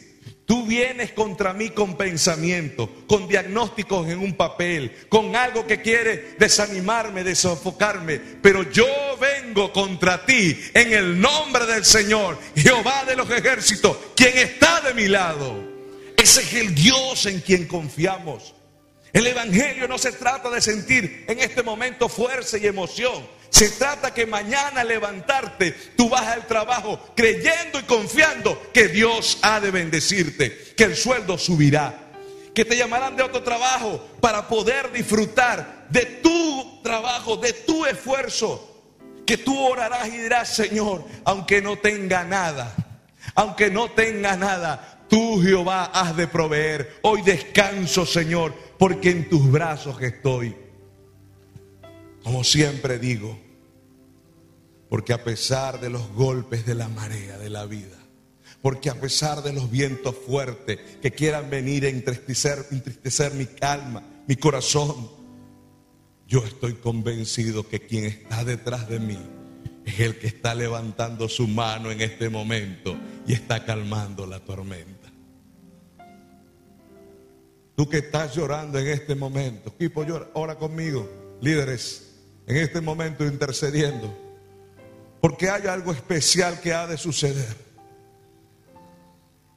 Tú 0.49 0.65
vienes 0.65 1.13
contra 1.13 1.53
mí 1.53 1.69
con 1.69 1.99
pensamiento, 1.99 2.91
con 3.07 3.29
diagnósticos 3.29 4.09
en 4.09 4.19
un 4.19 4.33
papel, 4.33 5.05
con 5.11 5.37
algo 5.37 5.67
que 5.67 5.83
quiere 5.83 6.37
desanimarme, 6.39 7.23
desofocarme. 7.23 8.19
Pero 8.19 8.63
yo 8.71 8.87
vengo 9.21 9.71
contra 9.75 10.25
ti 10.25 10.59
en 10.73 10.95
el 10.95 11.21
nombre 11.21 11.67
del 11.67 11.85
Señor, 11.85 12.39
Jehová 12.57 13.05
de 13.05 13.15
los 13.15 13.31
ejércitos, 13.31 13.95
quien 14.17 14.39
está 14.39 14.81
de 14.81 14.95
mi 14.95 15.07
lado. 15.07 15.55
Ese 16.17 16.41
es 16.41 16.55
el 16.55 16.75
Dios 16.75 17.27
en 17.27 17.41
quien 17.43 17.67
confiamos. 17.67 18.55
El 19.13 19.27
Evangelio 19.27 19.87
no 19.87 19.99
se 19.99 20.13
trata 20.13 20.49
de 20.49 20.63
sentir 20.63 21.27
en 21.29 21.41
este 21.41 21.63
momento 21.63 22.09
fuerza 22.09 22.57
y 22.57 22.67
emoción, 22.67 23.23
Se 23.51 23.71
trata 23.71 24.13
que 24.13 24.27
mañana 24.27 24.85
levantarte, 24.85 25.73
tú 25.97 26.09
vas 26.09 26.27
al 26.27 26.47
trabajo 26.47 27.01
creyendo 27.17 27.81
y 27.81 27.85
confiando 27.85 28.61
que 28.73 28.89
Dios 28.89 29.39
ha 29.43 29.61
de 29.61 29.71
bendecirte, 29.71 30.75
que 30.77 30.85
el 30.85 30.97
sueldo 30.97 31.39
subirá, 31.39 32.13
que 32.55 32.65
te 32.65 32.77
llamarán 32.77 33.17
de 33.17 33.23
otro 33.23 33.43
trabajo 33.43 34.05
para 34.21 34.49
poder 34.49 34.93
disfrutar 34.93 35.87
de 35.89 36.05
tu 36.23 36.83
trabajo, 36.83 37.37
de 37.37 37.53
tu 37.53 37.87
esfuerzo, 37.87 38.83
que 39.27 39.39
tú 39.39 39.59
orarás 39.59 40.09
y 40.09 40.19
dirás, 40.19 40.55
Señor, 40.55 41.05
aunque 41.25 41.63
no 41.63 41.79
tenga 41.79 42.25
nada, 42.25 42.75
aunque 43.35 43.71
no 43.71 43.91
tenga 43.91 44.37
nada, 44.37 45.05
tú 45.09 45.41
Jehová 45.43 45.87
has 45.87 46.17
de 46.17 46.27
proveer. 46.29 46.99
Hoy 47.03 47.23
descanso, 47.23 48.07
Señor, 48.07 48.55
porque 48.79 49.11
en 49.11 49.29
tus 49.29 49.51
brazos 49.51 50.01
estoy. 50.03 50.68
Como 52.29 52.45
siempre 52.45 52.99
digo, 52.99 53.39
porque 54.91 55.15
a 55.15 55.25
pesar 55.25 55.81
de 55.81 55.89
los 55.89 56.13
golpes 56.13 56.67
de 56.67 56.75
la 56.75 56.87
marea 56.87 57.39
de 57.39 57.49
la 57.49 57.65
vida, 57.65 57.97
porque 58.61 58.91
a 58.91 59.01
pesar 59.01 59.43
de 59.43 59.55
los 59.55 59.71
vientos 59.71 60.15
fuertes 60.15 60.79
que 61.01 61.11
quieran 61.11 61.49
venir 61.49 61.87
a 61.87 61.89
entristecer, 61.89 62.67
entristecer 62.71 63.33
mi 63.33 63.47
calma, 63.47 64.03
mi 64.27 64.37
corazón, 64.37 65.09
yo 66.27 66.45
estoy 66.45 66.75
convencido 66.75 67.67
que 67.67 67.81
quien 67.81 68.05
está 68.05 68.45
detrás 68.45 68.91
de 68.91 69.01
mí 69.01 69.19
es 69.87 69.99
el 69.99 70.19
que 70.19 70.27
está 70.27 70.55
levantando 70.55 71.31
su 71.31 71.49
mano 71.49 71.91
en 71.91 72.03
este 72.03 72.29
momento 72.29 72.95
y 73.27 73.33
está 73.33 73.65
calmando 73.65 74.27
la 74.27 74.41
tormenta. 74.41 75.11
Tú 77.75 77.89
que 77.89 77.97
estás 77.97 78.37
llorando 78.37 78.79
en 78.79 78.89
este 78.89 79.15
momento, 79.15 79.71
equipo, 79.71 80.05
llora, 80.05 80.29
ora 80.35 80.57
conmigo, 80.57 81.09
líderes 81.41 82.08
en 82.49 82.57
este 82.57 82.81
momento 82.81 83.25
intercediendo, 83.25 84.13
porque 85.21 85.51
hay 85.51 85.67
algo 85.67 85.93
especial 85.93 86.61
que 86.61 86.73
ha 86.73 86.87
de 86.87 86.97
suceder. 86.97 87.69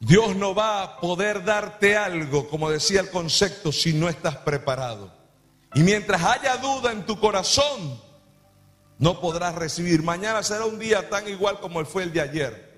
Dios 0.02 0.36
no 0.36 0.54
va 0.54 0.84
a 0.84 1.00
poder 1.00 1.46
darte 1.46 1.96
algo, 1.96 2.50
como 2.50 2.70
decía 2.70 3.00
el 3.00 3.10
concepto, 3.10 3.72
si 3.72 3.94
no 3.94 4.10
estás 4.10 4.36
preparado. 4.38 5.14
Y 5.74 5.82
mientras 5.82 6.22
haya 6.22 6.58
duda 6.58 6.92
en 6.92 7.06
tu 7.06 7.18
corazón, 7.18 8.02
no 8.98 9.22
podrás 9.22 9.56
recibir. 9.56 10.04
Mañana 10.04 10.44
será 10.44 10.66
un 10.66 10.78
día 10.78 11.10
tan 11.10 11.28
igual 11.30 11.62
como 11.62 11.84
fue 11.86 12.04
el 12.04 12.12
de 12.12 12.22
ayer. 12.22 12.72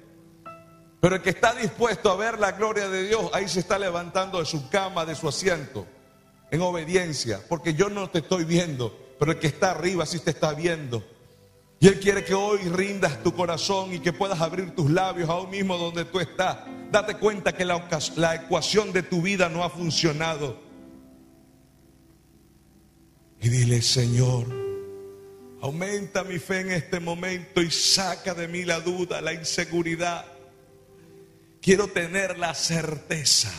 Pero 1.02 1.16
el 1.16 1.22
que 1.24 1.32
está 1.32 1.56
dispuesto 1.56 2.12
a 2.12 2.16
ver 2.16 2.40
la 2.40 2.52
gloria 2.52 2.88
de 2.88 3.08
Dios, 3.08 3.32
ahí 3.34 3.50
se 3.50 3.62
está 3.62 3.80
levantando 3.80 4.40
de 4.40 4.46
su 4.46 4.70
cama, 4.70 5.06
de 5.06 5.16
su 5.16 5.28
asiento, 5.28 5.88
en 6.52 6.62
obediencia, 6.62 7.42
porque 7.50 7.74
yo 7.74 7.90
no 7.90 8.10
te 8.12 8.20
estoy 8.20 8.46
viendo, 8.46 9.03
pero 9.24 9.32
el 9.32 9.40
que 9.40 9.48
está 9.48 9.72
arriba 9.72 10.06
sí 10.06 10.20
te 10.20 10.32
está 10.32 10.54
viendo. 10.54 11.02
Y 11.80 11.88
Él 11.88 11.98
quiere 11.98 12.26
que 12.26 12.34
hoy 12.34 12.60
rindas 12.64 13.24
tu 13.24 13.34
corazón 13.34 13.94
y 13.94 14.00
que 14.00 14.12
puedas 14.12 14.42
abrir 14.42 14.76
tus 14.76 14.92
labios 14.92 15.30
aún 15.30 15.50
mismo 15.50 15.78
donde 15.78 16.04
tú 16.04 16.20
estás. 16.20 16.58
Date 16.92 17.16
cuenta 17.16 17.56
que 17.56 17.64
la, 17.64 17.88
la 18.18 18.36
ecuación 18.36 18.92
de 18.92 19.02
tu 19.02 19.22
vida 19.22 19.48
no 19.48 19.64
ha 19.64 19.70
funcionado. 19.70 20.60
Y 23.40 23.48
dile, 23.48 23.82
Señor, 23.82 24.46
aumenta 25.62 26.26
mi 26.26 26.38
fe 26.38 26.60
en 26.60 26.72
este 26.72 27.00
momento 27.00 27.62
y 27.62 27.72
saca 27.72 28.34
de 28.34 28.50
mí 28.50 28.66
la 28.66 28.82
duda, 28.82 29.22
la 29.22 29.32
inseguridad. 29.32 30.26
Quiero 31.62 31.88
tener 31.88 32.38
la 32.38 32.54
certeza 32.54 33.54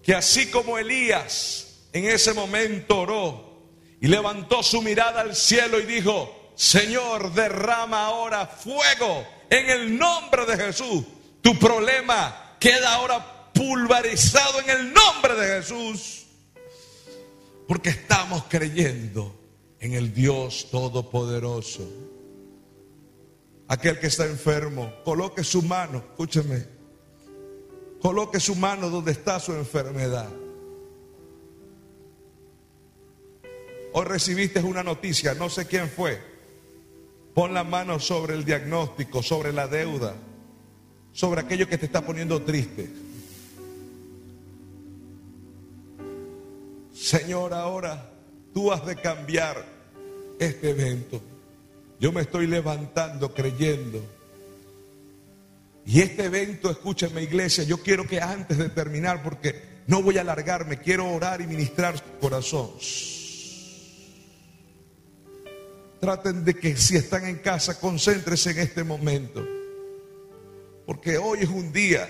que 0.00 0.14
así 0.14 0.48
como 0.48 0.78
Elías 0.78 1.88
en 1.92 2.04
ese 2.04 2.34
momento 2.34 3.00
oró, 3.00 3.45
y 4.00 4.08
levantó 4.08 4.62
su 4.62 4.82
mirada 4.82 5.22
al 5.22 5.34
cielo 5.34 5.80
y 5.80 5.86
dijo, 5.86 6.52
Señor, 6.54 7.32
derrama 7.32 8.06
ahora 8.06 8.46
fuego 8.46 9.26
en 9.50 9.70
el 9.70 9.98
nombre 9.98 10.46
de 10.46 10.56
Jesús. 10.56 11.04
Tu 11.40 11.58
problema 11.58 12.56
queda 12.58 12.94
ahora 12.94 13.52
pulverizado 13.52 14.60
en 14.60 14.70
el 14.70 14.92
nombre 14.92 15.34
de 15.34 15.56
Jesús. 15.56 16.26
Porque 17.68 17.90
estamos 17.90 18.44
creyendo 18.48 19.34
en 19.80 19.94
el 19.94 20.12
Dios 20.12 20.68
Todopoderoso. 20.70 21.88
Aquel 23.68 23.98
que 23.98 24.06
está 24.06 24.26
enfermo, 24.26 24.92
coloque 25.04 25.42
su 25.42 25.62
mano, 25.62 25.98
escúcheme, 25.98 26.66
coloque 28.00 28.38
su 28.38 28.54
mano 28.54 28.88
donde 28.90 29.10
está 29.12 29.40
su 29.40 29.52
enfermedad. 29.52 30.28
Hoy 33.98 34.04
recibiste 34.04 34.60
una 34.60 34.82
noticia, 34.82 35.32
no 35.32 35.48
sé 35.48 35.64
quién 35.64 35.88
fue. 35.88 36.20
Pon 37.32 37.54
la 37.54 37.64
mano 37.64 37.98
sobre 37.98 38.34
el 38.34 38.44
diagnóstico, 38.44 39.22
sobre 39.22 39.54
la 39.54 39.68
deuda, 39.68 40.14
sobre 41.12 41.40
aquello 41.40 41.66
que 41.66 41.78
te 41.78 41.86
está 41.86 42.04
poniendo 42.04 42.42
triste. 42.42 42.90
Señor, 46.92 47.54
ahora 47.54 48.12
tú 48.52 48.70
has 48.70 48.84
de 48.84 48.96
cambiar 48.96 49.64
este 50.38 50.72
evento. 50.72 51.22
Yo 51.98 52.12
me 52.12 52.20
estoy 52.20 52.46
levantando 52.46 53.32
creyendo. 53.32 54.04
Y 55.86 56.02
este 56.02 56.24
evento, 56.24 56.70
escúchame 56.70 57.22
iglesia, 57.22 57.64
yo 57.64 57.78
quiero 57.78 58.06
que 58.06 58.20
antes 58.20 58.58
de 58.58 58.68
terminar, 58.68 59.22
porque 59.22 59.80
no 59.86 60.02
voy 60.02 60.18
a 60.18 60.20
alargarme, 60.20 60.80
quiero 60.80 61.10
orar 61.10 61.40
y 61.40 61.46
ministrar 61.46 61.96
su 61.96 62.18
corazón. 62.20 62.72
Traten 66.06 66.44
de 66.44 66.54
que 66.54 66.76
si 66.76 66.94
están 66.94 67.26
en 67.26 67.38
casa, 67.38 67.80
concéntrense 67.80 68.52
en 68.52 68.58
este 68.60 68.84
momento. 68.84 69.44
Porque 70.86 71.18
hoy 71.18 71.40
es 71.40 71.48
un 71.48 71.72
día 71.72 72.08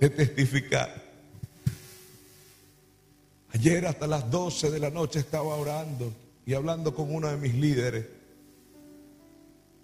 de 0.00 0.10
testificar. 0.10 1.04
Ayer 3.52 3.86
hasta 3.86 4.08
las 4.08 4.28
12 4.28 4.72
de 4.72 4.80
la 4.80 4.90
noche 4.90 5.20
estaba 5.20 5.54
orando 5.54 6.12
y 6.44 6.54
hablando 6.54 6.92
con 6.96 7.14
uno 7.14 7.28
de 7.28 7.36
mis 7.36 7.54
líderes. 7.54 8.06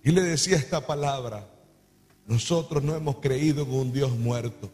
Y 0.02 0.10
le 0.10 0.22
decía 0.22 0.56
esta 0.56 0.84
palabra. 0.84 1.48
Nosotros 2.26 2.82
no 2.82 2.96
hemos 2.96 3.18
creído 3.18 3.62
en 3.62 3.72
un 3.72 3.92
Dios 3.92 4.10
muerto. 4.10 4.68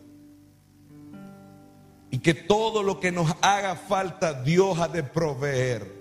Y 2.11 2.21
que 2.21 2.33
todo 2.33 2.83
lo 2.83 2.99
que 2.99 3.13
nos 3.13 3.31
haga 3.43 3.77
falta 3.77 4.43
Dios 4.43 4.79
ha 4.79 4.89
de 4.89 5.03
proveer. 5.03 5.98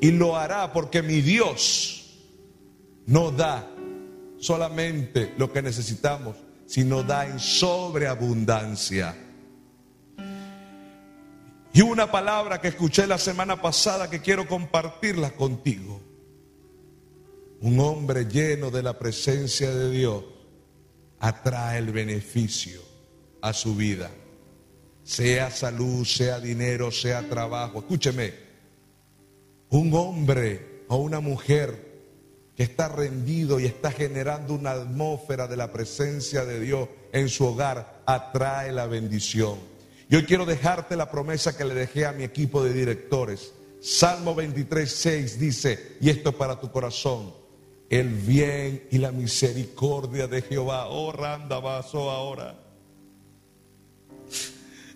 Y 0.00 0.12
lo 0.12 0.36
hará 0.36 0.72
porque 0.72 1.02
mi 1.02 1.20
Dios 1.20 2.18
no 3.06 3.30
da 3.30 3.68
solamente 4.38 5.34
lo 5.36 5.52
que 5.52 5.62
necesitamos, 5.62 6.36
sino 6.66 7.02
da 7.02 7.26
en 7.26 7.38
sobreabundancia. 7.38 9.16
Y 11.72 11.82
una 11.82 12.10
palabra 12.10 12.60
que 12.60 12.68
escuché 12.68 13.06
la 13.06 13.18
semana 13.18 13.60
pasada 13.60 14.10
que 14.10 14.20
quiero 14.20 14.46
compartirla 14.48 15.30
contigo. 15.32 16.00
Un 17.60 17.78
hombre 17.78 18.24
lleno 18.24 18.70
de 18.70 18.82
la 18.82 18.98
presencia 18.98 19.70
de 19.70 19.90
Dios 19.90 20.24
atrae 21.20 21.78
el 21.78 21.92
beneficio 21.92 22.80
a 23.42 23.52
su 23.52 23.76
vida. 23.76 24.10
Sea 25.04 25.50
salud, 25.50 26.04
sea 26.04 26.40
dinero, 26.40 26.90
sea 26.90 27.28
trabajo. 27.28 27.80
Escúcheme, 27.80 28.49
un 29.70 29.94
hombre 29.94 30.84
o 30.88 30.96
una 30.96 31.20
mujer 31.20 31.88
que 32.56 32.64
está 32.64 32.88
rendido 32.88 33.58
y 33.58 33.64
está 33.64 33.90
generando 33.90 34.54
una 34.54 34.72
atmósfera 34.72 35.46
de 35.46 35.56
la 35.56 35.72
presencia 35.72 36.44
de 36.44 36.60
Dios 36.60 36.88
en 37.12 37.28
su 37.28 37.46
hogar, 37.46 38.02
atrae 38.04 38.72
la 38.72 38.86
bendición. 38.86 39.58
Yo 40.08 40.26
quiero 40.26 40.44
dejarte 40.44 40.96
la 40.96 41.10
promesa 41.10 41.56
que 41.56 41.64
le 41.64 41.74
dejé 41.74 42.04
a 42.04 42.12
mi 42.12 42.24
equipo 42.24 42.62
de 42.62 42.72
directores. 42.72 43.54
Salmo 43.80 44.34
23, 44.34 44.90
6 44.92 45.38
dice, 45.38 45.96
y 46.00 46.10
esto 46.10 46.36
para 46.36 46.60
tu 46.60 46.70
corazón, 46.70 47.32
el 47.88 48.08
bien 48.08 48.88
y 48.90 48.98
la 48.98 49.12
misericordia 49.12 50.26
de 50.26 50.42
Jehová. 50.42 50.88
Oh, 50.88 51.12
randa 51.12 51.60
vaso 51.60 52.10
ahora. 52.10 52.58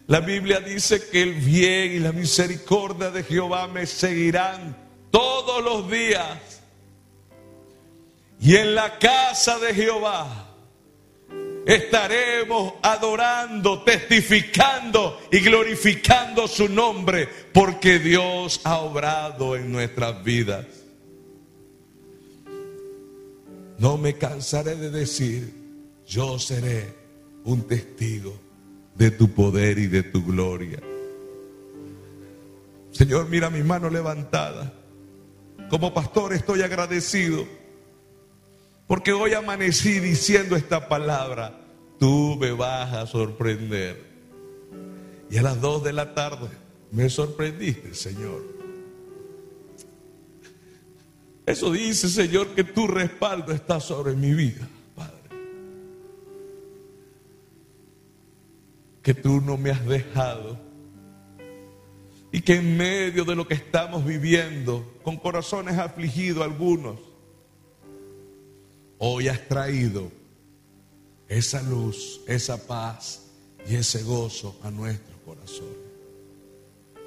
La 0.06 0.20
Biblia 0.20 0.60
dice 0.60 1.08
que 1.08 1.22
el 1.22 1.32
bien 1.32 1.92
y 1.92 1.98
la 1.98 2.12
misericordia 2.12 3.10
de 3.10 3.22
Jehová 3.22 3.66
me 3.68 3.86
seguirán 3.86 4.76
todos 5.10 5.64
los 5.64 5.90
días. 5.90 6.62
Y 8.38 8.56
en 8.56 8.74
la 8.74 8.98
casa 8.98 9.58
de 9.58 9.72
Jehová 9.72 10.50
estaremos 11.66 12.74
adorando, 12.82 13.82
testificando 13.82 15.18
y 15.32 15.40
glorificando 15.40 16.46
su 16.48 16.68
nombre, 16.68 17.26
porque 17.54 17.98
Dios 17.98 18.60
ha 18.64 18.80
obrado 18.80 19.56
en 19.56 19.72
nuestras 19.72 20.22
vidas. 20.22 20.66
No 23.78 23.96
me 23.96 24.18
cansaré 24.18 24.76
de 24.76 24.90
decir, 24.90 25.50
yo 26.06 26.38
seré 26.38 26.94
un 27.44 27.66
testigo 27.66 28.43
de 28.94 29.10
tu 29.10 29.30
poder 29.30 29.78
y 29.78 29.86
de 29.86 30.02
tu 30.02 30.24
gloria. 30.24 30.78
Señor, 32.90 33.28
mira 33.28 33.50
mi 33.50 33.62
mano 33.62 33.90
levantada. 33.90 34.72
como 35.68 35.92
pastor 35.92 36.32
estoy 36.32 36.62
agradecido 36.62 37.44
porque 38.86 39.12
hoy 39.12 39.32
amanecí 39.32 39.98
diciendo 39.98 40.56
esta 40.56 40.88
palabra, 40.88 41.58
tú 41.98 42.36
me 42.38 42.52
vas 42.52 42.92
a 42.92 43.06
sorprender. 43.06 44.12
Y 45.30 45.38
a 45.38 45.42
las 45.42 45.60
dos 45.60 45.82
de 45.82 45.92
la 45.92 46.14
tarde 46.14 46.48
me 46.92 47.08
sorprendiste, 47.08 47.94
Señor. 47.94 48.42
Eso 51.46 51.72
dice, 51.72 52.08
Señor, 52.08 52.48
que 52.48 52.64
tu 52.64 52.86
respaldo 52.86 53.52
está 53.52 53.80
sobre 53.80 54.14
mi 54.14 54.32
vida, 54.32 54.68
Que 59.04 59.14
tú 59.14 59.40
no 59.40 59.56
me 59.56 59.70
has 59.70 59.86
dejado. 59.86 60.58
Y 62.32 62.40
que 62.40 62.56
en 62.56 62.76
medio 62.76 63.24
de 63.24 63.36
lo 63.36 63.46
que 63.46 63.54
estamos 63.54 64.04
viviendo, 64.04 64.92
con 65.04 65.16
corazones 65.16 65.78
afligidos 65.78 66.42
algunos, 66.42 66.98
hoy 68.98 69.28
has 69.28 69.46
traído 69.46 70.10
esa 71.28 71.62
luz, 71.62 72.22
esa 72.26 72.66
paz 72.66 73.26
y 73.68 73.76
ese 73.76 74.02
gozo 74.02 74.58
a 74.64 74.70
nuestros 74.72 75.16
corazones. 75.24 75.84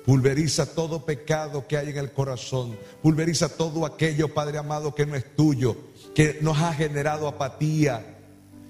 Pulveriza 0.05 0.73
todo 0.73 1.05
pecado 1.05 1.67
que 1.67 1.75
hay 1.75 1.89
en 1.89 1.97
el 1.97 2.13
corazón. 2.13 2.77
Pulveriza 3.01 3.49
todo 3.49 3.85
aquello, 3.85 4.33
Padre 4.33 4.57
amado, 4.57 4.95
que 4.95 5.05
no 5.05 5.15
es 5.15 5.35
tuyo, 5.35 5.75
que 6.15 6.37
nos 6.41 6.57
ha 6.59 6.73
generado 6.73 7.27
apatía, 7.27 8.17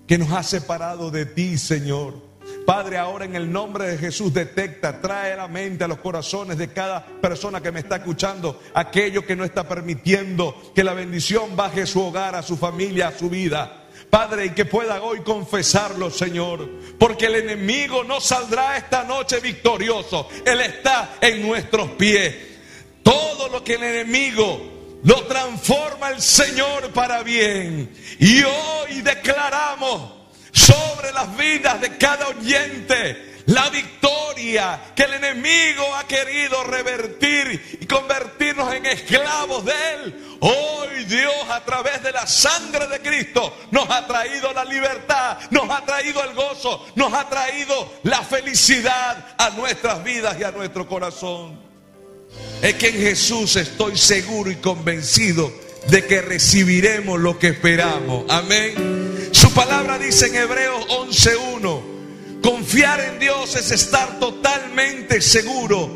que 0.08 0.18
nos 0.18 0.32
ha 0.32 0.42
separado 0.42 1.12
de 1.12 1.28
ti, 1.28 1.60
Señor. 1.60 2.16
Padre, 2.68 2.98
ahora 2.98 3.24
en 3.24 3.34
el 3.34 3.50
nombre 3.50 3.88
de 3.88 3.98
Jesús 3.98 4.34
detecta, 4.34 5.00
trae 5.00 5.32
a 5.32 5.38
la 5.38 5.48
mente, 5.48 5.86
a 5.86 5.88
los 5.88 6.00
corazones 6.00 6.58
de 6.58 6.74
cada 6.74 7.06
persona 7.22 7.62
que 7.62 7.72
me 7.72 7.80
está 7.80 7.96
escuchando, 7.96 8.62
aquello 8.74 9.26
que 9.26 9.38
no 9.38 9.46
está 9.46 9.66
permitiendo 9.66 10.74
que 10.76 10.84
la 10.84 10.94
bendición 10.94 11.56
baje 11.56 11.84
a 11.84 11.86
su 11.86 12.04
hogar, 12.04 12.36
a 12.36 12.44
su 12.44 12.58
familia, 12.58 13.08
a 13.08 13.18
su 13.18 13.30
vida. 13.30 13.86
Padre, 14.10 14.48
y 14.48 14.50
que 14.50 14.66
pueda 14.66 15.02
hoy 15.02 15.22
confesarlo, 15.22 16.12
Señor, 16.12 16.70
porque 17.00 17.28
el 17.28 17.36
enemigo 17.36 18.04
no 18.04 18.20
saldrá 18.20 18.76
esta 18.76 19.06
noche 19.06 19.40
victorioso, 19.40 20.28
Él 20.46 20.60
está 20.60 21.16
en 21.22 21.48
nuestros 21.48 21.92
pies. 21.92 22.36
Todo 23.02 23.48
lo 23.48 23.64
que 23.64 23.76
el 23.76 23.84
enemigo 23.84 25.00
lo 25.06 25.24
transforma 25.24 26.10
el 26.10 26.22
Señor 26.22 26.92
para 26.92 27.24
bien. 27.24 27.90
Y 28.20 28.44
hoy 28.44 29.02
declaramos 29.04 30.17
sobre 30.58 31.12
las 31.14 31.38
vidas 31.38 31.80
de 31.80 31.98
cada 31.98 32.28
oyente 32.30 33.36
la 33.48 33.70
victoria 33.70 34.92
que 34.96 35.04
el 35.04 35.14
enemigo 35.14 35.96
ha 35.96 36.06
querido 36.06 36.64
revertir 36.66 37.80
y 37.80 37.86
convertirnos 37.86 38.74
en 38.74 38.86
esclavos 38.86 39.64
de 39.64 39.74
él. 39.94 40.38
Hoy 40.42 41.06
Dios 41.06 41.34
a 41.50 41.64
través 41.64 42.04
de 42.04 42.12
la 42.12 42.28
sangre 42.28 42.88
de 42.88 43.00
Cristo 43.00 43.56
nos 43.72 43.90
ha 43.90 44.06
traído 44.06 44.52
la 44.52 44.66
libertad, 44.66 45.38
nos 45.52 45.70
ha 45.70 45.86
traído 45.86 46.24
el 46.24 46.36
gozo, 46.36 46.88
nos 46.96 47.14
ha 47.14 47.30
traído 47.30 47.94
la 48.04 48.22
felicidad 48.22 49.36
a 49.38 49.52
nuestras 49.52 50.04
vidas 50.04 50.38
y 50.40 50.44
a 50.44 50.52
nuestro 50.52 50.88
corazón. 50.88 51.58
Es 52.62 52.74
que 52.76 52.90
en 52.90 53.00
Jesús 53.00 53.56
estoy 53.56 53.98
seguro 53.98 54.52
y 54.52 54.58
convencido 54.58 55.67
de 55.90 56.06
que 56.06 56.22
recibiremos 56.22 57.20
lo 57.20 57.40
que 57.40 57.48
esperamos. 57.48 58.26
Amén. 58.30 59.30
Su 59.32 59.54
palabra 59.54 59.98
dice 59.98 60.28
en 60.28 60.36
Hebreos 60.36 60.88
11.1 60.88 61.98
Confiar 62.42 63.02
en 63.02 63.20
Dios 63.20 63.56
es 63.56 63.72
estar 63.72 64.20
totalmente 64.20 65.22
seguro 65.22 65.90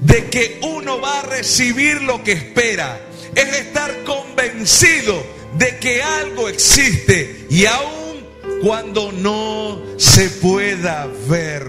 de 0.00 0.28
que 0.28 0.58
uno 0.62 1.00
va 1.00 1.20
a 1.20 1.22
recibir 1.22 2.02
lo 2.02 2.22
que 2.24 2.32
espera. 2.32 3.00
Es 3.34 3.56
estar 3.56 4.02
convencido 4.04 5.24
de 5.56 5.78
que 5.78 6.02
algo 6.02 6.48
existe 6.48 7.46
y 7.50 7.66
aun 7.66 8.26
cuando 8.62 9.12
no 9.12 9.80
se 9.98 10.30
pueda 10.30 11.06
ver. 11.28 11.64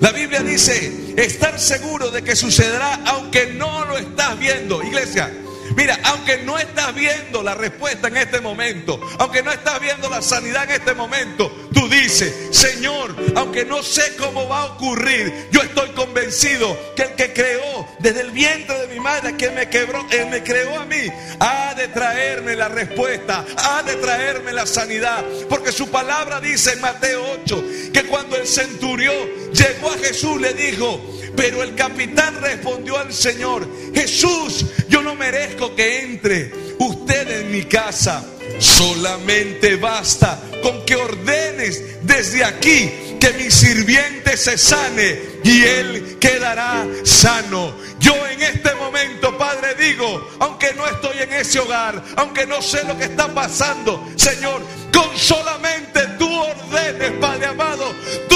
La 0.00 0.12
Biblia 0.12 0.42
dice, 0.42 1.14
estar 1.16 1.58
seguro 1.58 2.10
de 2.10 2.22
que 2.22 2.36
sucederá 2.36 3.02
aunque 3.06 3.46
no 3.48 3.84
lo 3.86 3.98
estás 3.98 4.38
viendo. 4.38 4.82
Iglesia, 4.82 5.30
Mira, 5.76 5.98
aunque 6.04 6.38
no 6.38 6.58
estás 6.58 6.94
viendo 6.94 7.42
la 7.42 7.54
respuesta 7.54 8.08
en 8.08 8.16
este 8.16 8.40
momento, 8.40 8.98
aunque 9.18 9.42
no 9.42 9.52
estás 9.52 9.78
viendo 9.78 10.08
la 10.08 10.22
sanidad 10.22 10.64
en 10.64 10.70
este 10.70 10.94
momento, 10.94 11.68
tú 11.74 11.86
dices, 11.88 12.34
Señor, 12.50 13.14
aunque 13.34 13.66
no 13.66 13.82
sé 13.82 14.16
cómo 14.16 14.48
va 14.48 14.62
a 14.62 14.64
ocurrir, 14.66 15.48
yo 15.52 15.60
estoy 15.60 15.90
convencido 15.90 16.94
que 16.96 17.02
el 17.02 17.14
que 17.14 17.32
creó 17.34 17.86
desde 17.98 18.22
el 18.22 18.30
vientre 18.30 18.78
de 18.78 18.94
mi 18.94 19.00
madre, 19.00 19.36
que 19.36 19.50
me 19.50 19.68
quebró, 19.68 20.06
Él 20.10 20.28
me 20.30 20.42
creó 20.42 20.80
a 20.80 20.86
mí, 20.86 21.12
ha 21.40 21.74
de 21.74 21.88
traerme 21.88 22.56
la 22.56 22.68
respuesta, 22.68 23.44
ha 23.58 23.82
de 23.82 23.96
traerme 23.96 24.54
la 24.54 24.64
sanidad. 24.64 25.22
Porque 25.46 25.72
su 25.72 25.90
palabra 25.90 26.40
dice 26.40 26.72
en 26.72 26.80
Mateo 26.80 27.22
8 27.42 27.64
que 27.92 28.04
cuando 28.04 28.36
el 28.36 28.46
centurión 28.46 29.14
llegó 29.52 29.90
a 29.90 29.98
Jesús 29.98 30.40
le 30.40 30.54
dijo, 30.54 31.00
pero 31.36 31.62
el 31.62 31.74
capitán 31.74 32.40
respondió 32.40 32.98
al 32.98 33.12
Señor, 33.12 33.68
Jesús, 33.94 34.64
yo 34.88 35.02
no 35.02 35.14
merezco 35.14 35.74
que 35.76 36.00
entre 36.00 36.52
usted 36.78 37.42
en 37.42 37.50
mi 37.52 37.64
casa. 37.64 38.24
Solamente 38.58 39.76
basta 39.76 40.40
con 40.62 40.84
que 40.86 40.96
ordenes 40.96 41.82
desde 42.02 42.44
aquí 42.44 42.90
que 43.20 43.32
mi 43.32 43.50
sirviente 43.50 44.36
se 44.36 44.56
sane 44.56 45.18
y 45.44 45.62
él 45.62 46.16
quedará 46.18 46.86
sano. 47.04 47.74
Yo 47.98 48.14
en 48.26 48.42
este 48.42 48.74
momento, 48.74 49.36
Padre, 49.36 49.74
digo, 49.74 50.30
aunque 50.38 50.72
no 50.74 50.86
estoy 50.86 51.18
en 51.18 51.32
ese 51.32 51.58
hogar, 51.58 52.02
aunque 52.16 52.46
no 52.46 52.62
sé 52.62 52.84
lo 52.84 52.96
que 52.96 53.04
está 53.04 53.28
pasando, 53.28 54.08
Señor, 54.16 54.62
con 54.92 55.16
solamente 55.18 56.00
tú 56.18 56.32
ordenes, 56.32 57.12
Padre 57.20 57.46
amado, 57.46 57.94
tú 58.28 58.35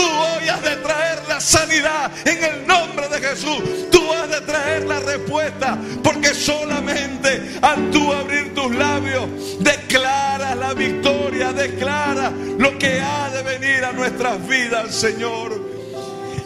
sanidad 1.40 2.10
en 2.26 2.44
el 2.44 2.66
nombre 2.66 3.08
de 3.08 3.20
Jesús. 3.20 3.90
Tú 3.90 4.12
has 4.12 4.28
de 4.30 4.40
traer 4.42 4.84
la 4.86 5.00
respuesta, 5.00 5.78
porque 6.02 6.34
solamente 6.34 7.58
al 7.62 7.90
tú 7.90 8.12
abrir 8.12 8.54
tus 8.54 8.74
labios, 8.74 9.28
declara 9.60 10.54
la 10.54 10.74
victoria, 10.74 11.52
declara 11.52 12.30
lo 12.58 12.78
que 12.78 13.00
ha 13.00 13.30
de 13.30 13.42
venir 13.42 13.84
a 13.84 13.92
nuestras 13.92 14.46
vidas, 14.46 14.94
Señor. 14.94 15.70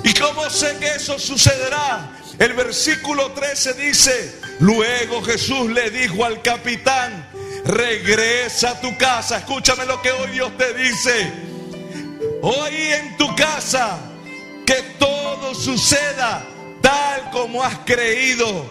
¿Y 0.02 0.12
cómo 0.14 0.48
sé 0.50 0.76
que 0.78 0.88
eso 0.88 1.18
sucederá? 1.18 2.10
El 2.38 2.52
versículo 2.52 3.32
13 3.32 3.74
dice, 3.74 4.40
luego 4.60 5.22
Jesús 5.22 5.70
le 5.70 5.90
dijo 5.90 6.24
al 6.24 6.42
capitán, 6.42 7.28
regresa 7.64 8.70
a 8.70 8.80
tu 8.80 8.96
casa. 8.98 9.38
Escúchame 9.38 9.86
lo 9.86 10.02
que 10.02 10.10
hoy 10.10 10.32
Dios 10.32 10.56
te 10.56 10.74
dice. 10.74 11.32
Hoy 12.42 12.74
en 12.74 13.16
tu 13.16 13.34
casa, 13.36 13.98
que 14.66 14.82
todo 14.98 15.54
suceda 15.54 16.44
tal 16.80 17.30
como 17.30 17.62
has 17.62 17.78
creído. 17.84 18.70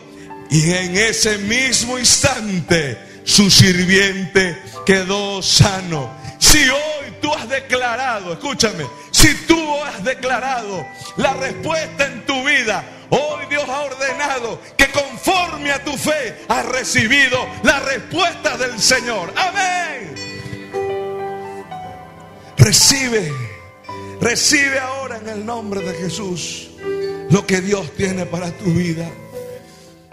Y 0.50 0.72
en 0.72 0.98
ese 0.98 1.38
mismo 1.40 1.98
instante, 1.98 2.98
su 3.24 3.50
sirviente 3.50 4.62
quedó 4.86 5.42
sano. 5.42 6.12
Si 6.38 6.70
hoy 6.70 7.14
tú 7.22 7.34
has 7.34 7.50
declarado, 7.50 8.34
escúchame, 8.34 8.86
si 9.12 9.34
tú 9.48 9.84
has 9.84 10.04
declarado 10.04 10.86
la 11.18 11.34
respuesta 11.34 12.06
en 12.06 12.26
tu 12.26 12.44
vida, 12.44 12.84
hoy 13.10 13.46
Dios 13.50 13.68
ha 13.68 13.82
ordenado 13.82 14.62
que 14.78 14.88
conforme 14.92 15.72
a 15.72 15.84
tu 15.84 15.98
fe 15.98 16.36
has 16.48 16.66
recibido 16.66 17.48
la 17.64 17.80
respuesta 17.80 18.58
del 18.58 18.80
Señor. 18.80 19.34
Amén. 19.36 20.14
Recibe, 22.58 23.32
recibe 24.24 24.80
ahora 24.80 25.18
en 25.18 25.28
el 25.28 25.46
nombre 25.46 25.82
de 25.82 25.94
Jesús 25.96 26.70
lo 27.30 27.46
que 27.46 27.60
Dios 27.60 27.92
tiene 27.98 28.26
para 28.26 28.52
tu 28.58 28.72
vida. 28.72 29.10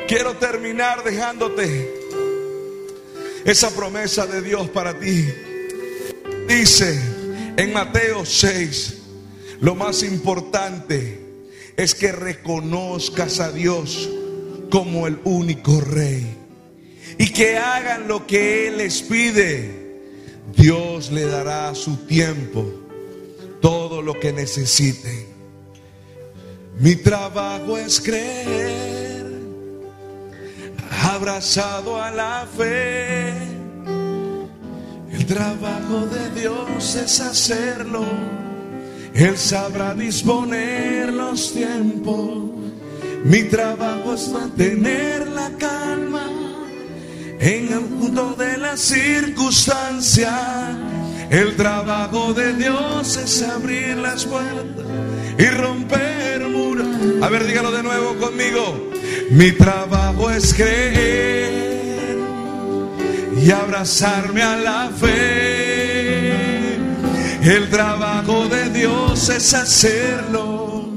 Quiero 0.09 0.37
terminar 0.37 1.05
dejándote 1.05 1.89
esa 3.45 3.71
promesa 3.71 4.27
de 4.27 4.43
Dios 4.43 4.69
para 4.71 4.99
ti. 4.99 5.25
Dice 6.49 7.01
en 7.57 7.73
Mateo 7.73 8.27
6, 8.27 8.99
lo 9.61 9.77
más 9.77 10.03
importante 10.03 11.21
es 11.77 11.95
que 11.95 12.11
reconozcas 12.11 13.39
a 13.39 13.53
Dios 13.53 14.11
como 14.71 15.07
el 15.07 15.21
único 15.23 15.81
rey 15.81 16.37
y 17.17 17.33
que 17.33 17.59
hagan 17.59 18.09
lo 18.09 18.27
que 18.27 18.67
Él 18.67 18.79
les 18.79 19.03
pide. 19.03 20.01
Dios 20.57 21.13
le 21.13 21.27
dará 21.27 21.73
su 21.77 21.97
tiempo 22.07 22.90
todo 23.61 24.03
lo 24.03 24.19
que 24.19 24.33
necesiten. 24.33 25.27
Mi 26.79 26.97
trabajo 26.97 27.77
es 27.77 28.01
creer, 28.01 29.27
abrazado 31.03 32.01
a 32.01 32.11
la 32.11 32.47
fe. 32.57 33.33
El 35.13 35.27
trabajo 35.27 36.07
de 36.07 36.41
Dios 36.41 36.95
es 36.95 37.21
hacerlo. 37.21 38.05
Él 39.13 39.37
sabrá 39.37 39.95
disponer 39.95 41.13
los 41.13 41.53
tiempos. 41.53 42.51
Mi 43.25 43.43
trabajo 43.43 44.15
es 44.15 44.29
mantener 44.29 45.27
la 45.29 45.51
calma 45.59 46.27
en 47.39 47.73
el 47.73 47.81
punto 47.81 48.35
de 48.35 48.57
la 48.57 48.77
circunstancia. 48.77 50.90
El 51.31 51.55
trabajo 51.55 52.35
de 52.35 52.55
Dios 52.55 53.17
es 53.17 53.43
abrir 53.43 53.97
las 53.99 54.25
puertas 54.25 54.85
y 55.39 55.47
romper 55.47 56.49
muros. 56.49 56.89
A 57.23 57.29
ver, 57.29 57.47
dígalo 57.47 57.71
de 57.71 57.85
nuevo 57.85 58.17
conmigo. 58.17 58.91
Mi 59.31 59.53
trabajo 59.53 60.29
es 60.29 60.53
creer 60.53 62.19
y 63.41 63.51
abrazarme 63.53 64.43
a 64.43 64.57
la 64.57 64.91
fe. 64.91 66.33
El 67.43 67.71
trabajo 67.71 68.49
de 68.49 68.69
Dios 68.71 69.29
es 69.29 69.55
hacerlo. 69.55 70.91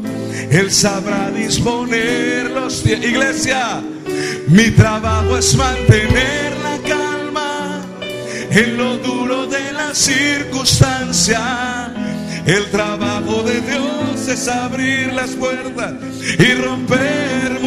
Él 0.49 0.71
sabrá 0.71 1.29
disponer 1.29 2.49
los 2.49 2.83
Iglesia, 2.85 3.81
mi 4.47 4.71
trabajo 4.71 5.37
es 5.37 5.55
mantener 5.55 6.53
la 6.63 6.77
calma 6.87 7.81
en 8.49 8.77
lo 8.77 8.97
duro 8.97 9.47
de 9.47 9.72
circunstancia. 9.93 11.91
El 12.45 12.69
trabajo 12.71 13.43
de 13.43 13.61
Dios 13.61 14.27
es 14.27 14.47
abrir 14.47 15.13
las 15.13 15.29
puertas 15.31 15.93
y 16.37 16.53
romper. 16.55 17.59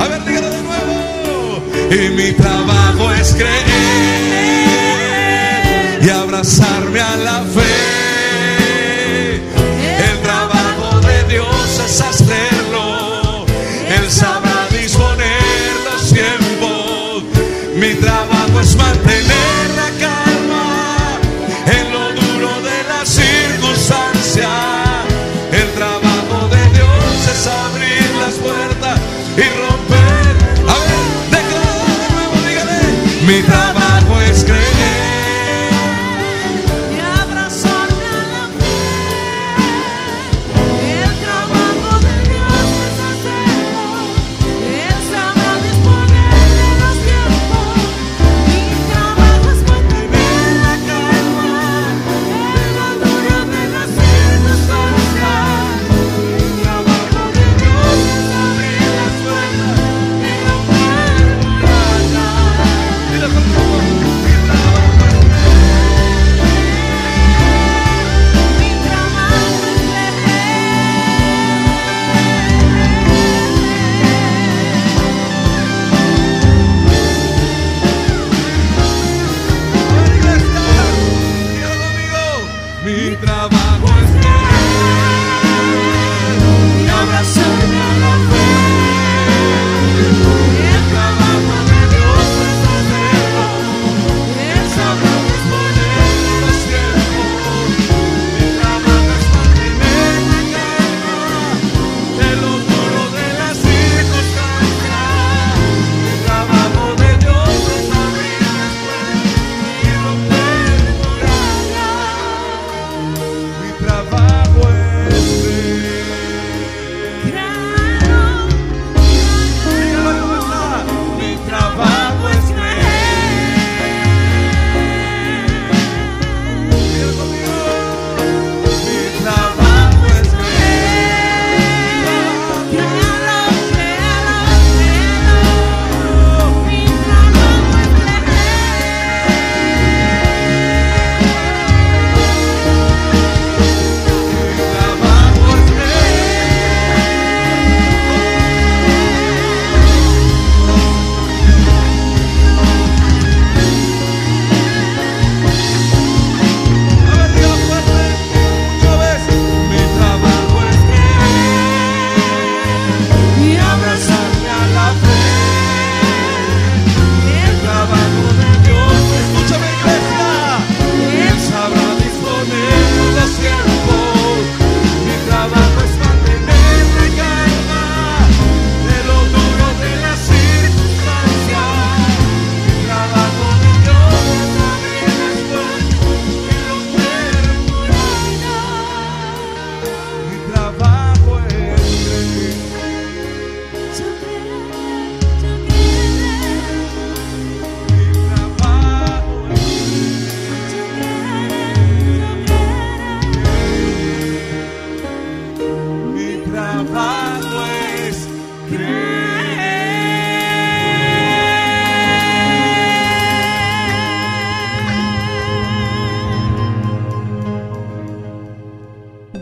A 0.00 0.08
ver, 0.08 0.24
dígalo 0.24 0.50
de 0.50 0.62
nuevo. 0.62 1.62
Y 1.90 2.10
mi 2.10 2.32
trabajo 2.32 3.12
es 3.12 3.32
creer 3.34 3.58
y 6.02 6.10
abrazarme 6.10 7.00
a 7.00 7.16
la 7.16 7.42
fe. 7.44 7.97